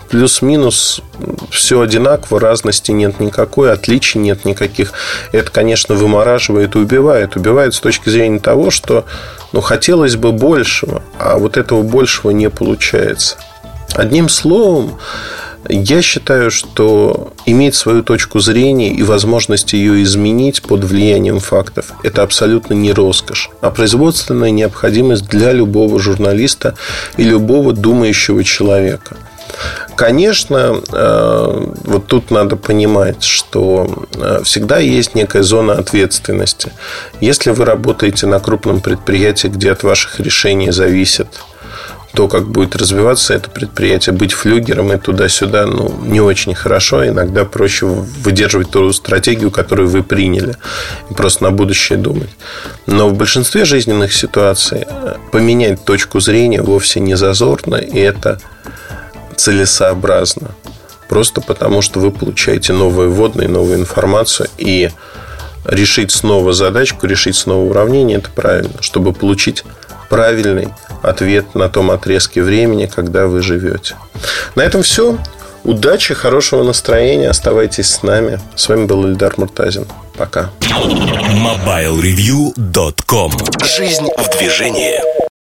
Плюс-минус 0.09 1.01
все 1.49 1.81
одинаково, 1.81 2.39
разности 2.39 2.91
нет 2.91 3.19
никакой, 3.19 3.71
отличий 3.71 4.19
нет 4.19 4.45
никаких. 4.45 4.93
Это, 5.31 5.49
конечно, 5.49 5.95
вымораживает 5.95 6.75
и 6.75 6.79
убивает. 6.79 7.35
Убивает 7.35 7.73
с 7.73 7.79
точки 7.79 8.09
зрения 8.09 8.39
того, 8.39 8.69
что 8.69 9.05
ну, 9.53 9.61
хотелось 9.61 10.15
бы 10.15 10.31
большего, 10.31 11.01
а 11.17 11.37
вот 11.39 11.57
этого 11.57 11.81
большего 11.81 12.29
не 12.29 12.49
получается. 12.51 13.37
Одним 13.95 14.29
словом, 14.29 14.99
я 15.69 16.01
считаю, 16.01 16.51
что 16.51 17.33
иметь 17.45 17.75
свою 17.75 18.03
точку 18.03 18.39
зрения 18.39 18.93
и 18.93 19.03
возможность 19.03 19.73
ее 19.73 20.03
изменить 20.03 20.61
под 20.61 20.83
влиянием 20.83 21.39
фактов– 21.39 21.93
это 22.03 22.21
абсолютно 22.21 22.73
не 22.73 22.91
роскошь, 22.91 23.49
а 23.61 23.71
производственная 23.71 24.51
необходимость 24.51 25.27
для 25.27 25.51
любого 25.51 25.99
журналиста 25.99 26.75
и 27.17 27.23
любого 27.23 27.73
думающего 27.73 28.43
человека. 28.43 29.17
Конечно, 29.95 30.81
э, 30.91 31.65
вот 31.83 32.07
тут 32.07 32.31
надо 32.31 32.55
понимать, 32.55 33.23
что 33.23 34.05
э, 34.15 34.41
всегда 34.43 34.79
есть 34.79 35.15
некая 35.15 35.43
зона 35.43 35.73
ответственности. 35.73 36.71
Если 37.21 37.51
вы 37.51 37.65
работаете 37.65 38.25
на 38.25 38.39
крупном 38.39 38.81
предприятии, 38.81 39.47
где 39.47 39.71
от 39.71 39.83
ваших 39.83 40.19
решений 40.19 40.71
зависит 40.71 41.27
то, 42.13 42.27
как 42.27 42.47
будет 42.47 42.75
развиваться 42.75 43.33
это 43.33 43.49
предприятие, 43.49 44.13
быть 44.13 44.33
флюгером 44.33 44.93
и 44.93 44.97
туда-сюда, 44.97 45.65
ну, 45.65 45.91
не 46.03 46.21
очень 46.21 46.53
хорошо. 46.53 47.07
Иногда 47.07 47.43
проще 47.43 47.87
выдерживать 47.87 48.69
ту 48.69 48.93
стратегию, 48.93 49.49
которую 49.49 49.89
вы 49.89 50.03
приняли, 50.03 50.55
и 51.09 51.13
просто 51.13 51.43
на 51.43 51.51
будущее 51.51 51.97
думать. 51.97 52.29
Но 52.85 53.09
в 53.09 53.15
большинстве 53.15 53.65
жизненных 53.65 54.13
ситуаций 54.13 54.85
э, 54.87 55.15
поменять 55.31 55.83
точку 55.85 56.19
зрения 56.19 56.61
вовсе 56.61 56.99
не 56.99 57.15
зазорно, 57.15 57.75
и 57.75 57.99
это 57.99 58.39
целесообразно. 59.35 60.51
Просто 61.09 61.41
потому, 61.41 61.81
что 61.81 61.99
вы 61.99 62.11
получаете 62.11 62.73
новые 62.73 63.09
вводные, 63.09 63.47
новую 63.47 63.79
информацию, 63.79 64.49
и 64.57 64.91
решить 65.65 66.11
снова 66.11 66.53
задачку, 66.53 67.07
решить 67.07 67.35
снова 67.35 67.69
уравнение– 67.69 68.17
это 68.19 68.29
правильно, 68.29 68.81
чтобы 68.81 69.13
получить 69.13 69.63
правильный 70.13 70.69
ответ 71.01 71.55
на 71.55 71.69
том 71.69 71.89
отрезке 71.89 72.43
времени, 72.43 72.85
когда 72.85 73.25
вы 73.25 73.41
живете. 73.41 73.95
На 74.53 74.61
этом 74.61 74.83
все. 74.83 75.17
Удачи, 75.63 76.13
хорошего 76.13 76.61
настроения. 76.61 77.31
Оставайтесь 77.31 77.89
с 77.89 78.03
нами. 78.03 78.39
С 78.55 78.69
вами 78.69 78.85
был 78.85 79.07
Ильдар 79.07 79.33
Муртазин. 79.37 79.87
Пока. 80.15 80.51
MobileReview.com 80.61 83.31
Жизнь 83.63 84.07
в 84.15 84.37
движении. 84.37 85.22